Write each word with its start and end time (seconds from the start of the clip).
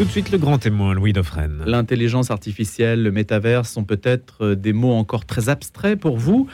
Tout 0.00 0.06
de 0.06 0.10
suite, 0.10 0.30
le 0.30 0.38
grand 0.38 0.56
témoin, 0.56 0.94
Louis 0.94 1.12
Dauphren. 1.12 1.62
L'intelligence 1.66 2.30
artificielle, 2.30 3.02
le 3.02 3.12
métavers 3.12 3.66
sont 3.66 3.84
peut-être 3.84 4.46
euh, 4.46 4.54
des 4.56 4.72
mots 4.72 4.94
encore 4.94 5.26
très 5.26 5.50
abstraits 5.50 6.00
pour 6.00 6.16
vous. 6.16 6.48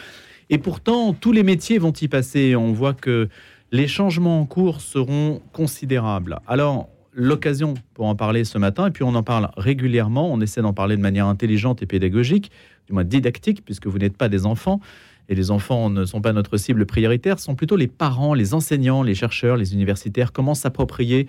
Et 0.50 0.58
pourtant, 0.58 1.12
tous 1.12 1.30
les 1.30 1.44
métiers 1.44 1.78
vont 1.78 1.92
y 1.92 2.08
passer. 2.08 2.56
On 2.56 2.72
voit 2.72 2.92
que 2.92 3.28
les 3.70 3.86
changements 3.86 4.40
en 4.40 4.46
cours 4.46 4.80
seront 4.80 5.42
considérables. 5.52 6.40
Alors, 6.48 6.88
l'occasion 7.12 7.74
pour 7.94 8.06
en 8.06 8.16
parler 8.16 8.42
ce 8.42 8.58
matin, 8.58 8.88
et 8.88 8.90
puis 8.90 9.04
on 9.04 9.14
en 9.14 9.22
parle 9.22 9.48
régulièrement, 9.56 10.28
on 10.28 10.40
essaie 10.40 10.60
d'en 10.60 10.72
parler 10.72 10.96
de 10.96 11.02
manière 11.02 11.26
intelligente 11.26 11.82
et 11.82 11.86
pédagogique, 11.86 12.50
du 12.88 12.94
moins 12.94 13.04
didactique, 13.04 13.64
puisque 13.64 13.86
vous 13.86 13.98
n'êtes 13.98 14.16
pas 14.16 14.28
des 14.28 14.44
enfants, 14.44 14.80
et 15.28 15.34
les 15.34 15.50
enfants 15.50 15.90
ne 15.90 16.04
sont 16.04 16.20
pas 16.20 16.32
notre 16.32 16.56
cible 16.56 16.86
prioritaire, 16.86 17.38
sont 17.38 17.54
plutôt 17.54 17.76
les 17.76 17.88
parents, 17.88 18.34
les 18.34 18.54
enseignants, 18.54 19.02
les 19.02 19.14
chercheurs, 19.14 19.56
les 19.56 19.74
universitaires. 19.74 20.32
Comment 20.32 20.54
s'approprier 20.54 21.26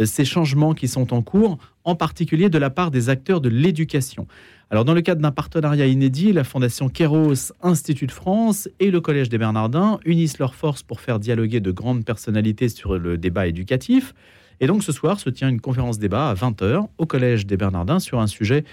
euh, 0.00 0.06
ces 0.06 0.24
changements 0.24 0.74
qui 0.74 0.88
sont 0.88 1.12
en 1.12 1.22
cours, 1.22 1.58
en 1.84 1.94
particulier 1.94 2.48
de 2.48 2.58
la 2.58 2.70
part 2.70 2.90
des 2.90 3.08
acteurs 3.08 3.40
de 3.40 3.48
l'éducation? 3.48 4.26
Alors, 4.70 4.84
dans 4.84 4.94
le 4.94 5.00
cadre 5.00 5.20
d'un 5.20 5.32
partenariat 5.32 5.86
inédit, 5.86 6.32
la 6.32 6.44
Fondation 6.44 6.88
Kéros, 6.88 7.52
Institut 7.60 8.06
de 8.06 8.12
France 8.12 8.68
et 8.78 8.92
le 8.92 9.00
Collège 9.00 9.28
des 9.28 9.38
Bernardins 9.38 9.98
unissent 10.04 10.38
leurs 10.38 10.54
forces 10.54 10.84
pour 10.84 11.00
faire 11.00 11.18
dialoguer 11.18 11.58
de 11.58 11.72
grandes 11.72 12.04
personnalités 12.04 12.68
sur 12.68 12.96
le 12.96 13.18
débat 13.18 13.48
éducatif. 13.48 14.14
Et 14.60 14.68
donc, 14.68 14.84
ce 14.84 14.92
soir 14.92 15.18
se 15.18 15.28
tient 15.28 15.48
une 15.48 15.60
conférence 15.60 15.98
débat 15.98 16.28
à 16.28 16.34
20h 16.34 16.86
au 16.98 17.06
Collège 17.06 17.46
des 17.46 17.56
Bernardins 17.56 17.98
sur 17.98 18.20
un 18.20 18.28
sujet 18.28 18.64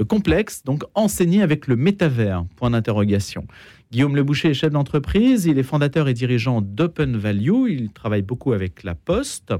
euh, 0.00 0.04
complexe, 0.04 0.62
donc 0.64 0.82
enseigné 0.94 1.42
avec 1.42 1.68
le 1.68 1.76
métavers, 1.76 2.44
point 2.56 2.70
d'interrogation. 2.70 3.46
Guillaume 3.94 4.16
Leboucher 4.16 4.48
est 4.48 4.54
chef 4.54 4.72
d'entreprise, 4.72 5.46
il 5.46 5.56
est 5.56 5.62
fondateur 5.62 6.08
et 6.08 6.14
dirigeant 6.14 6.60
d'Open 6.60 7.16
Value, 7.16 7.68
il 7.68 7.90
travaille 7.90 8.22
beaucoup 8.22 8.52
avec 8.52 8.82
la 8.82 8.96
Poste, 8.96 9.54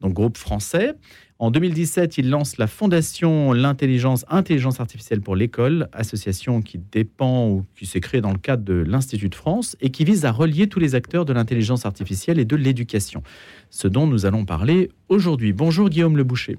donc 0.00 0.14
groupe 0.14 0.38
français. 0.38 0.94
En 1.38 1.50
2017, 1.50 2.16
il 2.16 2.30
lance 2.30 2.56
la 2.56 2.68
fondation 2.68 3.52
L'intelligence 3.52 4.24
intelligence 4.30 4.80
artificielle 4.80 5.20
pour 5.20 5.36
l'école, 5.36 5.90
association 5.92 6.62
qui 6.62 6.78
dépend 6.90 7.50
ou 7.50 7.66
qui 7.78 7.84
s'est 7.84 8.00
créée 8.00 8.22
dans 8.22 8.32
le 8.32 8.38
cadre 8.38 8.64
de 8.64 8.72
l'Institut 8.72 9.28
de 9.28 9.34
France 9.34 9.76
et 9.82 9.90
qui 9.90 10.04
vise 10.06 10.24
à 10.24 10.32
relier 10.32 10.68
tous 10.68 10.80
les 10.80 10.94
acteurs 10.94 11.26
de 11.26 11.34
l'intelligence 11.34 11.84
artificielle 11.84 12.38
et 12.38 12.46
de 12.46 12.56
l'éducation. 12.56 13.22
Ce 13.68 13.88
dont 13.88 14.06
nous 14.06 14.24
allons 14.24 14.46
parler 14.46 14.90
aujourd'hui. 15.10 15.52
Bonjour 15.52 15.90
Guillaume 15.90 16.16
Leboucher. 16.16 16.56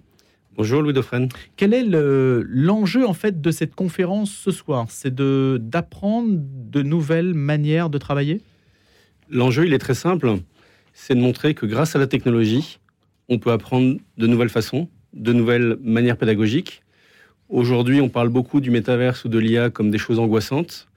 Bonjour 0.58 0.82
Louis 0.82 0.94
Dauphren. 0.94 1.30
Quel 1.56 1.72
est 1.76 1.84
l'enjeu 1.86 3.06
en 3.06 3.14
fait 3.14 3.42
de 3.42 3.52
cette 3.52 3.76
conférence 3.76 4.32
ce 4.32 4.50
soir? 4.50 4.88
C'est 4.90 5.14
d'apprendre 5.14 6.30
de, 6.32 6.82
nouvelles 6.82 7.36
manières 7.36 7.92
de 7.92 8.00
travailler? 8.00 8.42
L'enjeu, 9.30 9.68
il 9.68 9.74
est 9.74 9.78
très 9.78 9.94
simple. 9.94 10.38
C'est 10.94 11.14
de 11.14 11.20
montrer 11.20 11.54
que 11.54 11.68
grâce 11.68 11.96
à 11.96 12.00
la 12.00 12.08
technologie, 12.08 12.80
on 13.30 13.38
peut 13.38 13.52
apprendre 13.52 13.98
de 14.18 14.26
nouvelles 14.26 14.50
façons, 14.50 14.90
de 15.14 15.32
nouvelles 15.32 15.78
manières 15.84 16.18
pédagogiques. 16.18 16.82
Aujourd'hui, 17.50 18.02
on 18.02 18.10
parle 18.10 18.30
beaucoup 18.30 18.60
du 18.60 18.72
métaverse 18.72 19.26
ou 19.26 19.30
de 19.30 19.38
l'IA 19.38 19.70
comme 19.70 19.92
des 19.92 20.00
choses 20.00 20.18
angoissantes. 20.18 20.88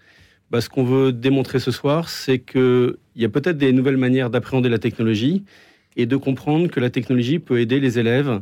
Bah, 0.50 0.62
ce 0.62 0.70
qu'on 0.70 0.84
veut 0.84 1.12
démontrer 1.12 1.58
ce 1.58 1.70
soir, 1.70 2.08
c'est 2.08 2.38
qu'il 2.38 2.96
y 3.14 3.26
a 3.26 3.28
peut-être 3.28 3.58
des 3.58 3.74
nouvelles 3.74 3.98
manières 3.98 4.30
d'appréhender 4.30 4.70
la 4.70 4.78
technologie 4.78 5.44
et 5.96 6.06
de 6.06 6.16
comprendre 6.16 6.68
que 6.68 6.80
la 6.80 6.88
technologie 6.88 7.38
peut 7.38 7.60
aider 7.60 7.78
les 7.78 7.98
élèves 7.98 8.40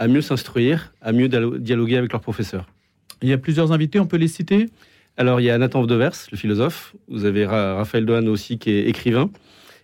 à 0.00 0.08
mieux 0.08 0.22
s'instruire, 0.22 0.92
à 1.02 1.12
mieux 1.12 1.28
dialoguer 1.28 1.98
avec 1.98 2.10
leurs 2.10 2.22
professeurs. 2.22 2.66
Il 3.22 3.28
y 3.28 3.34
a 3.34 3.38
plusieurs 3.38 3.70
invités, 3.70 4.00
on 4.00 4.06
peut 4.06 4.16
les 4.16 4.28
citer? 4.28 4.70
Alors, 5.18 5.40
il 5.40 5.44
y 5.44 5.50
a 5.50 5.58
Nathan 5.58 5.84
Devers, 5.84 6.14
le 6.32 6.38
philosophe. 6.38 6.96
Vous 7.06 7.26
avez 7.26 7.44
Raphaël 7.44 8.06
Dohan 8.06 8.26
aussi, 8.26 8.58
qui 8.58 8.70
est 8.70 8.88
écrivain. 8.88 9.30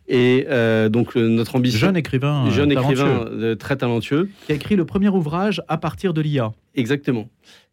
Et 0.09 0.47
euh, 0.49 0.89
donc 0.89 1.17
notre 1.17 1.57
ambition. 1.57 1.79
Jeune 1.79 1.97
écrivain. 1.97 2.47
Euh, 2.47 2.51
jeune 2.51 2.73
écrivain 2.73 3.27
euh, 3.27 3.57
très 3.57 3.77
talentueux. 3.77 4.31
Qui 4.47 4.53
a 4.53 4.55
écrit 4.55 4.75
le 4.75 4.87
premier 4.87 5.09
ouvrage 5.09 5.63
à 5.69 5.77
partir 5.77 6.15
de 6.15 6.23
l'IA. 6.23 6.53
Exactement. 6.75 7.29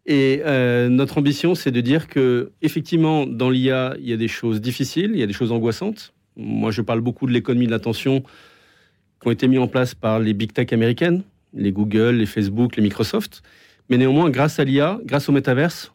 Et 0.05 0.41
notre 0.89 1.19
ambition, 1.19 1.55
c'est 1.55 1.71
de 1.71 1.79
dire 1.79 2.09
que 2.09 2.51
effectivement, 2.61 3.25
dans 3.25 3.49
l'IA, 3.49 3.95
il 3.99 4.09
y 4.09 4.11
a 4.11 4.17
des 4.17 4.27
choses 4.27 4.59
difficiles, 4.59 5.11
il 5.13 5.19
y 5.19 5.23
a 5.23 5.27
des 5.27 5.33
choses 5.33 5.53
angoissantes. 5.53 6.13
Moi, 6.35 6.71
je 6.71 6.81
parle 6.81 6.99
beaucoup 6.99 7.25
de 7.25 7.31
l'économie 7.31 7.67
de 7.67 7.71
l'attention 7.71 8.21
qui 9.21 9.27
ont 9.29 9.31
été 9.31 9.47
mis 9.47 9.59
en 9.59 9.67
place 9.67 9.95
par 9.95 10.19
les 10.19 10.33
big 10.33 10.51
tech 10.51 10.73
américaines, 10.73 11.23
les 11.53 11.71
Google, 11.71 12.15
les 12.15 12.25
Facebook, 12.25 12.75
les 12.75 12.83
Microsoft. 12.83 13.41
Mais 13.89 13.97
néanmoins, 13.97 14.29
grâce 14.29 14.59
à 14.59 14.63
l'IA, 14.63 14.99
grâce 15.05 15.29
au 15.29 15.31
métaverse, 15.31 15.93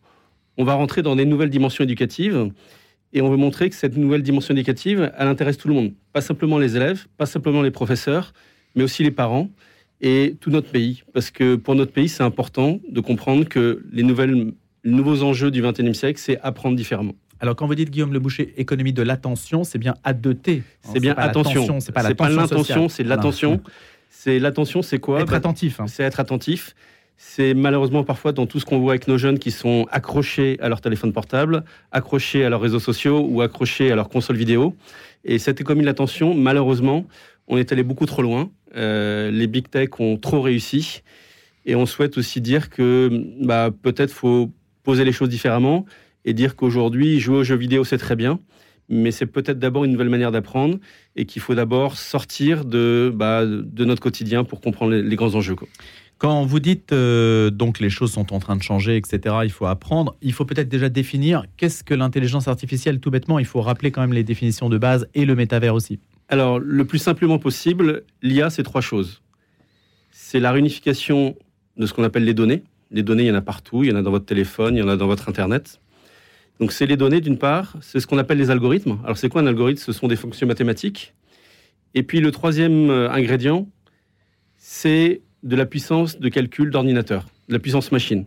on 0.56 0.64
va 0.64 0.74
rentrer 0.74 1.02
dans 1.02 1.16
des 1.16 1.24
nouvelles 1.24 1.50
dimensions 1.50 1.84
éducatives 1.84 2.50
et 3.12 3.22
on 3.22 3.30
veut 3.30 3.36
montrer 3.36 3.70
que 3.70 3.76
cette 3.76 3.96
nouvelle 3.96 4.22
dimension 4.22 4.54
éducative, 4.54 5.12
elle 5.16 5.28
intéresse 5.28 5.56
tout 5.56 5.68
le 5.68 5.74
monde. 5.74 5.92
Pas 6.12 6.20
simplement 6.20 6.58
les 6.58 6.76
élèves, 6.76 7.06
pas 7.16 7.26
simplement 7.26 7.62
les 7.62 7.70
professeurs, 7.70 8.32
mais 8.74 8.82
aussi 8.82 9.02
les 9.02 9.10
parents 9.10 9.48
et 10.00 10.36
tout 10.40 10.50
notre 10.50 10.70
pays. 10.70 11.02
Parce 11.12 11.30
que 11.30 11.56
pour 11.56 11.74
notre 11.74 11.92
pays, 11.92 12.08
c'est 12.08 12.22
important 12.22 12.80
de 12.88 13.00
comprendre 13.00 13.48
que 13.48 13.82
les, 13.92 14.02
nouvelles, 14.02 14.52
nouveaux 14.84 15.22
enjeux 15.22 15.50
du 15.50 15.62
XXIe 15.62 15.94
siècle, 15.94 16.20
c'est 16.22 16.38
apprendre 16.40 16.76
différemment. 16.76 17.14
Alors, 17.40 17.54
quand 17.54 17.66
vous 17.66 17.76
dites 17.76 17.90
Guillaume 17.90 18.12
Le 18.12 18.18
Boucher, 18.18 18.52
économie 18.56 18.92
de 18.92 19.02
l'attention, 19.02 19.62
c'est 19.62 19.78
bien 19.78 19.94
à 20.02 20.12
deux 20.12 20.34
T. 20.34 20.62
C'est 20.82 21.00
bien 21.00 21.14
attention. 21.16 21.80
C'est 21.80 21.92
pas 21.92 22.02
l'intention, 22.02 22.88
c'est 22.88 23.04
l'attention. 23.04 23.60
C'est 24.28 24.38
l'attention, 24.38 24.82
c'est 24.82 24.98
quoi? 24.98 25.22
Être 25.22 25.32
attentif. 25.32 25.80
Hein. 25.80 25.86
C'est 25.86 26.02
être 26.02 26.20
attentif. 26.20 26.74
C'est 27.16 27.54
malheureusement 27.54 28.04
parfois 28.04 28.32
dans 28.32 28.44
tout 28.44 28.60
ce 28.60 28.66
qu'on 28.66 28.78
voit 28.78 28.92
avec 28.92 29.08
nos 29.08 29.16
jeunes 29.16 29.38
qui 29.38 29.50
sont 29.50 29.86
accrochés 29.90 30.58
à 30.60 30.68
leur 30.68 30.82
téléphone 30.82 31.14
portable, 31.14 31.64
accrochés 31.92 32.44
à 32.44 32.50
leurs 32.50 32.60
réseaux 32.60 32.78
sociaux 32.78 33.26
ou 33.26 33.40
accrochés 33.40 33.90
à 33.90 33.96
leur 33.96 34.10
console 34.10 34.36
vidéo. 34.36 34.76
Et 35.24 35.38
cette 35.38 35.62
économie 35.62 35.80
de 35.80 35.86
l'attention, 35.86 36.34
malheureusement, 36.34 37.06
on 37.46 37.56
est 37.56 37.72
allé 37.72 37.82
beaucoup 37.82 38.04
trop 38.04 38.20
loin. 38.20 38.50
Euh, 38.76 39.30
les 39.30 39.46
big 39.46 39.70
tech 39.70 39.88
ont 39.98 40.18
trop 40.18 40.42
réussi. 40.42 41.00
Et 41.64 41.74
on 41.74 41.86
souhaite 41.86 42.18
aussi 42.18 42.42
dire 42.42 42.68
que 42.68 43.08
bah, 43.40 43.70
peut-être 43.82 44.12
faut 44.12 44.50
poser 44.82 45.06
les 45.06 45.12
choses 45.12 45.30
différemment 45.30 45.86
et 46.26 46.34
dire 46.34 46.54
qu'aujourd'hui, 46.54 47.18
jouer 47.18 47.38
aux 47.38 47.44
jeux 47.44 47.56
vidéo, 47.56 47.82
c'est 47.82 47.96
très 47.96 48.14
bien 48.14 48.40
mais 48.88 49.10
c'est 49.10 49.26
peut-être 49.26 49.58
d'abord 49.58 49.84
une 49.84 49.92
nouvelle 49.92 50.08
manière 50.08 50.32
d'apprendre 50.32 50.78
et 51.16 51.26
qu'il 51.26 51.42
faut 51.42 51.54
d'abord 51.54 51.96
sortir 51.96 52.64
de, 52.64 53.12
bah, 53.14 53.44
de 53.46 53.84
notre 53.84 54.00
quotidien 54.02 54.44
pour 54.44 54.60
comprendre 54.60 54.94
les, 54.94 55.16
grands 55.16 55.34
enjeux. 55.34 55.56
Quand 56.16 56.44
vous 56.44 56.58
dites 56.58 56.92
euh, 56.92 57.50
donc 57.50 57.80
les 57.80 57.90
choses 57.90 58.12
sont 58.12 58.32
en 58.32 58.40
train 58.40 58.56
de 58.56 58.62
changer, 58.62 58.96
etc., 58.96 59.36
il 59.44 59.50
faut 59.50 59.66
apprendre, 59.66 60.16
il 60.22 60.32
faut 60.32 60.44
peut-être 60.44 60.68
déjà 60.68 60.88
définir 60.88 61.44
qu'est-ce 61.56 61.84
que 61.84 61.94
l'intelligence 61.94 62.48
artificielle 62.48 62.98
tout 62.98 63.10
bêtement, 63.10 63.38
il 63.38 63.44
faut 63.44 63.60
rappeler 63.60 63.90
quand 63.90 64.00
même 64.00 64.12
les 64.12 64.24
définitions 64.24 64.68
de 64.68 64.78
base 64.78 65.06
et 65.14 65.24
le 65.24 65.34
métavers 65.34 65.74
aussi. 65.74 66.00
Alors, 66.28 66.58
le 66.58 66.84
plus 66.84 66.98
simplement 66.98 67.38
possible, 67.38 68.02
l'IA, 68.22 68.50
c'est 68.50 68.62
trois 68.62 68.80
choses. 68.80 69.22
C'est 70.10 70.40
la 70.40 70.52
réunification 70.52 71.36
de 71.76 71.86
ce 71.86 71.94
qu'on 71.94 72.04
appelle 72.04 72.24
les 72.24 72.34
données. 72.34 72.64
Les 72.90 73.02
données, 73.02 73.24
il 73.24 73.28
y 73.28 73.30
en 73.30 73.34
a 73.34 73.42
partout, 73.42 73.84
il 73.84 73.90
y 73.90 73.92
en 73.92 73.96
a 73.96 74.02
dans 74.02 74.10
votre 74.10 74.26
téléphone, 74.26 74.76
il 74.76 74.80
y 74.80 74.82
en 74.82 74.88
a 74.88 74.96
dans 74.96 75.06
votre 75.06 75.28
Internet. 75.28 75.80
Donc 76.60 76.72
c'est 76.72 76.86
les 76.86 76.96
données 76.96 77.20
d'une 77.20 77.38
part, 77.38 77.76
c'est 77.80 78.00
ce 78.00 78.06
qu'on 78.06 78.18
appelle 78.18 78.38
les 78.38 78.50
algorithmes. 78.50 78.98
Alors 79.04 79.16
c'est 79.16 79.28
quoi 79.28 79.42
un 79.42 79.46
algorithme? 79.46 79.80
Ce 79.80 79.92
sont 79.92 80.08
des 80.08 80.16
fonctions 80.16 80.46
mathématiques. 80.46 81.14
Et 81.94 82.02
puis 82.02 82.20
le 82.20 82.30
troisième 82.30 82.90
euh, 82.90 83.10
ingrédient, 83.10 83.68
c'est 84.56 85.22
de 85.42 85.56
la 85.56 85.66
puissance 85.66 86.18
de 86.18 86.28
calcul 86.28 86.70
d'ordinateur, 86.70 87.26
de 87.48 87.54
la 87.54 87.58
puissance 87.60 87.92
machine. 87.92 88.26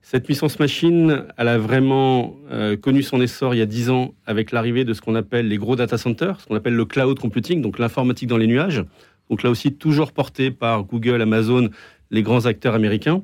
Cette 0.00 0.24
puissance 0.24 0.58
machine, 0.58 1.24
elle 1.36 1.48
a 1.48 1.58
vraiment 1.58 2.36
euh, 2.50 2.76
connu 2.76 3.02
son 3.02 3.20
essor 3.20 3.54
il 3.54 3.58
y 3.58 3.62
a 3.62 3.66
dix 3.66 3.90
ans 3.90 4.14
avec 4.26 4.50
l'arrivée 4.50 4.84
de 4.84 4.94
ce 4.94 5.00
qu'on 5.00 5.14
appelle 5.14 5.48
les 5.48 5.58
gros 5.58 5.76
data 5.76 5.98
centers, 5.98 6.40
ce 6.40 6.46
qu'on 6.46 6.56
appelle 6.56 6.74
le 6.74 6.84
cloud 6.84 7.18
computing, 7.18 7.62
donc 7.62 7.78
l'informatique 7.78 8.28
dans 8.28 8.36
les 8.36 8.48
nuages. 8.48 8.84
Donc 9.30 9.42
là 9.42 9.50
aussi, 9.50 9.72
toujours 9.72 10.12
porté 10.12 10.50
par 10.50 10.84
Google, 10.84 11.22
Amazon, 11.22 11.70
les 12.10 12.22
grands 12.22 12.46
acteurs 12.46 12.74
américains. 12.74 13.22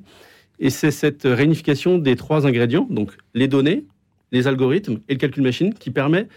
Et 0.60 0.70
c'est 0.70 0.90
cette 0.90 1.24
réunification 1.24 1.98
des 1.98 2.16
trois 2.16 2.46
ingrédients, 2.46 2.86
donc 2.90 3.12
les 3.34 3.48
données, 3.48 3.84
les 4.32 4.46
algorithmes 4.46 5.00
et 5.08 5.14
le 5.14 5.18
calcul 5.18 5.42
machine 5.42 5.74
qui 5.74 5.90
permet 5.90 6.28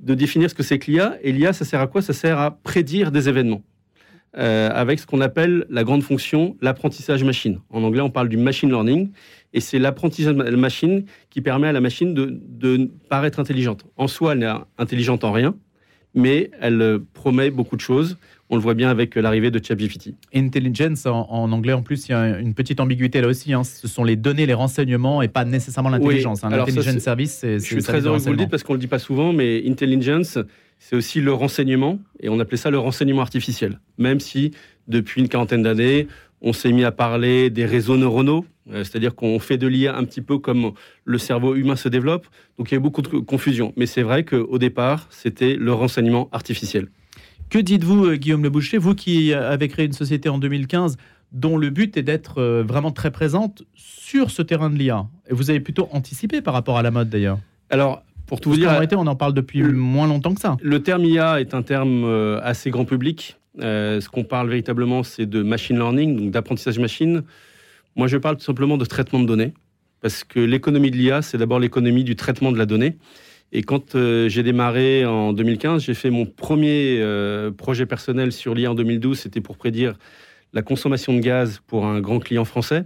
de 0.00 0.14
définir 0.14 0.50
ce 0.50 0.54
que 0.54 0.62
c'est 0.62 0.78
que 0.78 0.90
l'IA. 0.90 1.18
Et 1.22 1.32
l'IA, 1.32 1.52
ça 1.52 1.64
sert 1.64 1.80
à 1.80 1.86
quoi? 1.86 2.02
Ça 2.02 2.12
sert 2.12 2.38
à 2.38 2.50
prédire 2.50 3.10
des 3.10 3.28
événements. 3.28 3.62
Euh, 4.36 4.70
avec 4.72 5.00
ce 5.00 5.06
qu'on 5.06 5.20
appelle 5.20 5.66
la 5.70 5.82
grande 5.82 6.04
fonction, 6.04 6.56
l'apprentissage 6.60 7.24
machine. 7.24 7.58
En 7.68 7.82
anglais, 7.82 8.00
on 8.00 8.10
parle 8.10 8.28
du 8.28 8.36
machine 8.36 8.68
learning, 8.68 9.10
et 9.52 9.60
c'est 9.60 9.80
l'apprentissage 9.80 10.34
machine 10.34 11.04
qui 11.30 11.40
permet 11.40 11.66
à 11.66 11.72
la 11.72 11.80
machine 11.80 12.14
de, 12.14 12.28
de 12.30 12.90
paraître 13.08 13.40
intelligente. 13.40 13.86
En 13.96 14.06
soi, 14.06 14.32
elle 14.32 14.38
n'est 14.38 14.52
intelligente 14.78 15.24
en 15.24 15.32
rien, 15.32 15.56
mais 16.14 16.52
elle 16.60 16.80
euh, 16.80 16.98
promet 17.12 17.50
beaucoup 17.50 17.74
de 17.74 17.80
choses. 17.80 18.18
On 18.52 18.56
le 18.56 18.62
voit 18.62 18.74
bien 18.74 18.90
avec 18.90 19.16
euh, 19.16 19.20
l'arrivée 19.20 19.52
de 19.52 19.64
ChatGPT. 19.64 20.14
Intelligence, 20.34 21.06
en, 21.06 21.52
anglais 21.52 21.72
en 21.72 21.82
plus, 21.82 22.08
il 22.08 22.12
y 22.12 22.14
a 22.14 22.40
une 22.40 22.52
petite 22.52 22.80
ambiguïté 22.80 23.20
là 23.20 23.28
aussi. 23.28 23.52
Hein. 23.52 23.62
Ce 23.62 23.86
sont 23.86 24.02
les 24.02 24.16
données, 24.16 24.44
les 24.44 24.54
renseignements 24.54 25.22
et 25.22 25.28
pas 25.28 25.44
nécessairement 25.44 25.88
l'intelligence. 25.88 26.40
Oui. 26.42 26.52
Hein. 26.52 26.98
service, 26.98 27.32
c'est. 27.32 27.60
Je 27.60 27.64
suis 27.64 27.82
très 27.82 28.04
heureux 28.04 28.18
que 28.18 28.24
vous 28.24 28.32
le 28.32 28.36
dites 28.36 28.50
parce 28.50 28.64
qu'on 28.64 28.72
ne 28.72 28.78
le 28.78 28.80
dit 28.80 28.88
pas 28.88 28.98
souvent, 28.98 29.32
mais 29.32 29.62
intelligence, 29.66 30.36
c'est 30.80 30.96
aussi 30.96 31.20
le 31.20 31.32
renseignement 31.32 32.00
et 32.18 32.28
on 32.28 32.40
appelait 32.40 32.56
ça 32.56 32.70
le 32.70 32.78
renseignement 32.78 33.22
artificiel. 33.22 33.78
Même 33.98 34.18
si 34.18 34.50
depuis 34.88 35.20
une 35.20 35.28
quarantaine 35.28 35.62
d'années, 35.62 36.08
on 36.42 36.52
s'est 36.52 36.72
mis 36.72 36.84
à 36.84 36.90
parler 36.90 37.50
des 37.50 37.66
réseaux 37.66 37.96
neuronaux, 37.96 38.44
euh, 38.72 38.82
c'est-à-dire 38.82 39.14
qu'on 39.14 39.38
fait 39.38 39.58
de 39.58 39.66
l'IA 39.66 39.96
un 39.96 40.04
petit 40.04 40.22
peu 40.22 40.38
comme 40.38 40.72
le 41.04 41.18
cerveau 41.18 41.54
humain 41.54 41.76
se 41.76 41.88
développe. 41.88 42.26
Donc 42.58 42.72
il 42.72 42.74
y 42.74 42.76
a 42.76 42.80
beaucoup 42.80 43.02
de 43.02 43.08
confusion. 43.08 43.72
Mais 43.76 43.86
c'est 43.86 44.02
vrai 44.02 44.24
qu'au 44.24 44.58
départ, 44.58 45.06
c'était 45.10 45.54
le 45.54 45.72
renseignement 45.72 46.28
artificiel. 46.32 46.88
Que 47.50 47.58
dites-vous, 47.58 48.06
euh, 48.06 48.16
Guillaume 48.16 48.42
Le 48.42 48.50
Boucher, 48.50 48.78
vous 48.78 48.94
qui 48.94 49.34
avez 49.34 49.68
créé 49.68 49.84
une 49.84 49.92
société 49.92 50.28
en 50.28 50.38
2015 50.38 50.96
dont 51.32 51.56
le 51.56 51.70
but 51.70 51.96
est 51.96 52.02
d'être 52.02 52.38
euh, 52.38 52.62
vraiment 52.66 52.90
très 52.90 53.10
présente 53.10 53.62
sur 53.74 54.30
ce 54.30 54.42
terrain 54.42 54.70
de 54.70 54.76
l'IA. 54.76 55.06
Et 55.28 55.34
vous 55.34 55.50
avez 55.50 55.60
plutôt 55.60 55.88
anticipé 55.92 56.40
par 56.42 56.54
rapport 56.54 56.78
à 56.78 56.82
la 56.82 56.90
mode 56.90 57.08
d'ailleurs. 57.08 57.38
Alors, 57.70 58.02
pour 58.26 58.40
tout 58.40 58.50
vous 58.50 58.56
dire, 58.56 58.68
en 58.68 58.72
réalité, 58.72 58.96
on 58.96 59.06
en 59.06 59.16
parle 59.16 59.34
depuis 59.34 59.62
moins 59.62 60.06
longtemps 60.06 60.34
que 60.34 60.40
ça. 60.40 60.56
Le 60.62 60.82
terme 60.82 61.04
IA 61.04 61.40
est 61.40 61.54
un 61.54 61.62
terme 61.62 62.04
euh, 62.04 62.40
assez 62.42 62.70
grand 62.70 62.84
public. 62.84 63.36
Euh, 63.60 64.00
ce 64.00 64.08
qu'on 64.08 64.24
parle 64.24 64.48
véritablement, 64.48 65.02
c'est 65.02 65.26
de 65.26 65.42
machine 65.42 65.76
learning, 65.76 66.16
donc 66.16 66.30
d'apprentissage 66.30 66.78
machine. 66.78 67.22
Moi, 67.96 68.06
je 68.06 68.16
parle 68.16 68.36
tout 68.36 68.44
simplement 68.44 68.76
de 68.76 68.84
traitement 68.84 69.20
de 69.20 69.26
données, 69.26 69.52
parce 70.00 70.24
que 70.24 70.40
l'économie 70.40 70.90
de 70.90 70.96
l'IA, 70.96 71.22
c'est 71.22 71.38
d'abord 71.38 71.58
l'économie 71.58 72.04
du 72.04 72.16
traitement 72.16 72.52
de 72.52 72.58
la 72.58 72.66
donnée. 72.66 72.96
Et 73.52 73.62
quand 73.62 73.96
j'ai 74.28 74.42
démarré 74.42 75.04
en 75.04 75.32
2015, 75.32 75.82
j'ai 75.82 75.94
fait 75.94 76.10
mon 76.10 76.24
premier 76.24 77.04
projet 77.56 77.84
personnel 77.84 78.30
sur 78.30 78.54
l'IA 78.54 78.70
en 78.70 78.74
2012, 78.74 79.18
c'était 79.18 79.40
pour 79.40 79.56
prédire 79.56 79.94
la 80.52 80.62
consommation 80.62 81.12
de 81.12 81.20
gaz 81.20 81.60
pour 81.66 81.86
un 81.86 82.00
grand 82.00 82.20
client 82.20 82.44
français. 82.44 82.84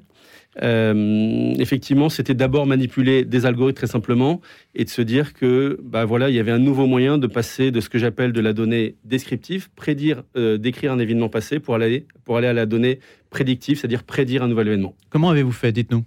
Euh, 0.63 1.53
effectivement, 1.59 2.09
c'était 2.09 2.35
d'abord 2.35 2.67
manipuler 2.67 3.25
des 3.25 3.47
algorithmes 3.47 3.77
très 3.77 3.87
simplement 3.87 4.41
et 4.75 4.85
de 4.85 4.91
se 4.91 5.03
dire 5.03 5.35
que, 5.35 5.81
bah 5.83 6.05
voilà, 6.05 6.31
il 6.31 6.37
y 6.37 6.39
avait 6.39 6.53
un 6.53 6.59
nouveau 6.59 6.87
moyen 6.87 7.19
de 7.19 7.27
passer 7.27 7.71
de 7.71 7.81
ce 7.81 7.89
que 7.89 7.99
j'appelle 7.99 8.33
de 8.33 8.41
la 8.41 8.53
donnée 8.53 8.95
descriptive, 9.05 9.69
prédire, 9.75 10.23
euh, 10.37 10.57
décrire 10.57 10.93
un 10.93 10.99
événement 10.99 11.29
passé 11.29 11.59
pour 11.59 11.75
aller, 11.75 12.07
pour 12.25 12.37
aller 12.37 12.47
à 12.47 12.53
la 12.53 12.67
donnée 12.67 13.01
prédictive, 13.31 13.79
c'est-à-dire 13.79 14.05
prédire 14.05 14.43
un 14.43 14.49
nouvel 14.49 14.69
événement. 14.69 14.95
Comment 15.11 15.31
avez-vous 15.31 15.53
fait 15.53 15.73
Dites-nous? 15.73 16.05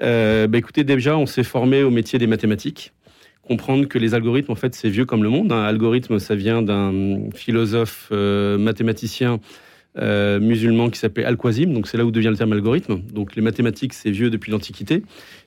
Euh, 0.00 0.46
bah 0.46 0.58
écoutez, 0.58 0.84
déjà, 0.84 1.16
on 1.16 1.26
s'est 1.26 1.42
formé 1.42 1.82
au 1.82 1.90
métier 1.90 2.18
des 2.18 2.28
mathématiques. 2.28 2.92
Comprendre 3.48 3.88
que 3.88 3.98
les 3.98 4.14
algorithmes, 4.14 4.52
en 4.52 4.56
fait, 4.56 4.74
c'est 4.74 4.90
vieux 4.90 5.06
comme 5.06 5.22
le 5.22 5.30
monde. 5.30 5.50
Un 5.50 5.64
algorithme, 5.64 6.18
ça 6.18 6.34
vient 6.34 6.62
d'un 6.62 7.30
philosophe 7.34 8.10
mathématicien 8.12 9.40
euh, 10.00 10.38
musulman 10.38 10.90
qui 10.90 10.98
s'appelait 10.98 11.24
Al-Khwarizm. 11.24 11.72
Donc 11.72 11.88
c'est 11.88 11.96
là 11.96 12.04
où 12.04 12.12
devient 12.12 12.28
le 12.28 12.36
terme 12.36 12.52
algorithme. 12.52 13.00
Donc 13.12 13.34
les 13.34 13.42
mathématiques, 13.42 13.94
c'est 13.94 14.10
vieux 14.10 14.30
depuis 14.30 14.52
l'Antiquité. 14.52 15.02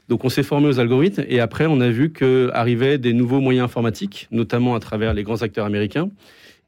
Donc 0.10 0.26
on 0.26 0.30
s'est 0.30 0.44
formé 0.44 0.68
aux 0.68 0.80
algorithmes 0.80 1.24
et 1.30 1.40
après 1.40 1.68
on 1.68 1.80
a 1.80 1.90
vu 1.90 2.12
qu'arrivaient 2.12 2.98
des 2.98 3.14
nouveaux 3.14 3.40
moyens 3.40 3.66
informatiques, 3.66 4.28
notamment 4.32 4.76
à 4.76 4.82
travers 4.82 5.14
les 5.14 5.24
grands 5.24 5.42
acteurs 5.42 5.66
américains. 5.66 6.10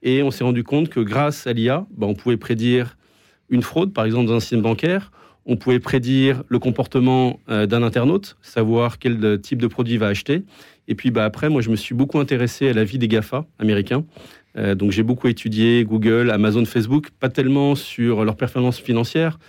Et 0.01 0.23
on 0.23 0.31
s'est 0.31 0.45
rendu 0.45 0.63
compte 0.63 0.87
que 0.87 1.01
grâce 1.01 1.45
à 1.45 1.51
l'IA, 1.51 1.85
bah, 1.97 2.07
on 2.07 2.13
pouvait 2.13 2.37
prédire 2.37 2.95
une 3.49 3.63
fraude, 3.63 3.91
par 3.91 4.05
exemple 4.05 4.27
dans 4.27 4.35
un 4.35 4.39
système 4.39 4.61
bancaire. 4.61 5.11
On 5.45 5.57
pouvait 5.57 5.79
prédire 5.79 6.43
le 6.47 6.59
comportement 6.59 7.41
euh, 7.49 7.65
d'un 7.65 7.83
internaute, 7.83 8.37
savoir 8.41 8.97
quel 8.97 9.41
type 9.41 9.61
de 9.61 9.67
produit 9.67 9.97
va 9.97 10.07
acheter. 10.07 10.43
Et 10.87 10.95
puis 10.95 11.11
bah, 11.11 11.25
après, 11.25 11.49
moi, 11.49 11.61
je 11.61 11.69
me 11.69 11.75
suis 11.75 11.95
beaucoup 11.95 12.19
intéressé 12.19 12.69
à 12.69 12.73
la 12.73 12.83
vie 12.83 12.97
des 12.97 13.07
GAFA 13.07 13.45
américains, 13.59 14.05
euh, 14.57 14.75
donc 14.75 14.91
j'ai 14.91 15.03
beaucoup 15.03 15.27
étudié 15.27 15.83
Google, 15.83 16.29
Amazon, 16.29 16.65
Facebook, 16.65 17.09
pas 17.19 17.29
tellement 17.29 17.75
sur 17.75 18.23
leur 18.23 18.35
performance 18.35 18.79
financière, 18.79 19.39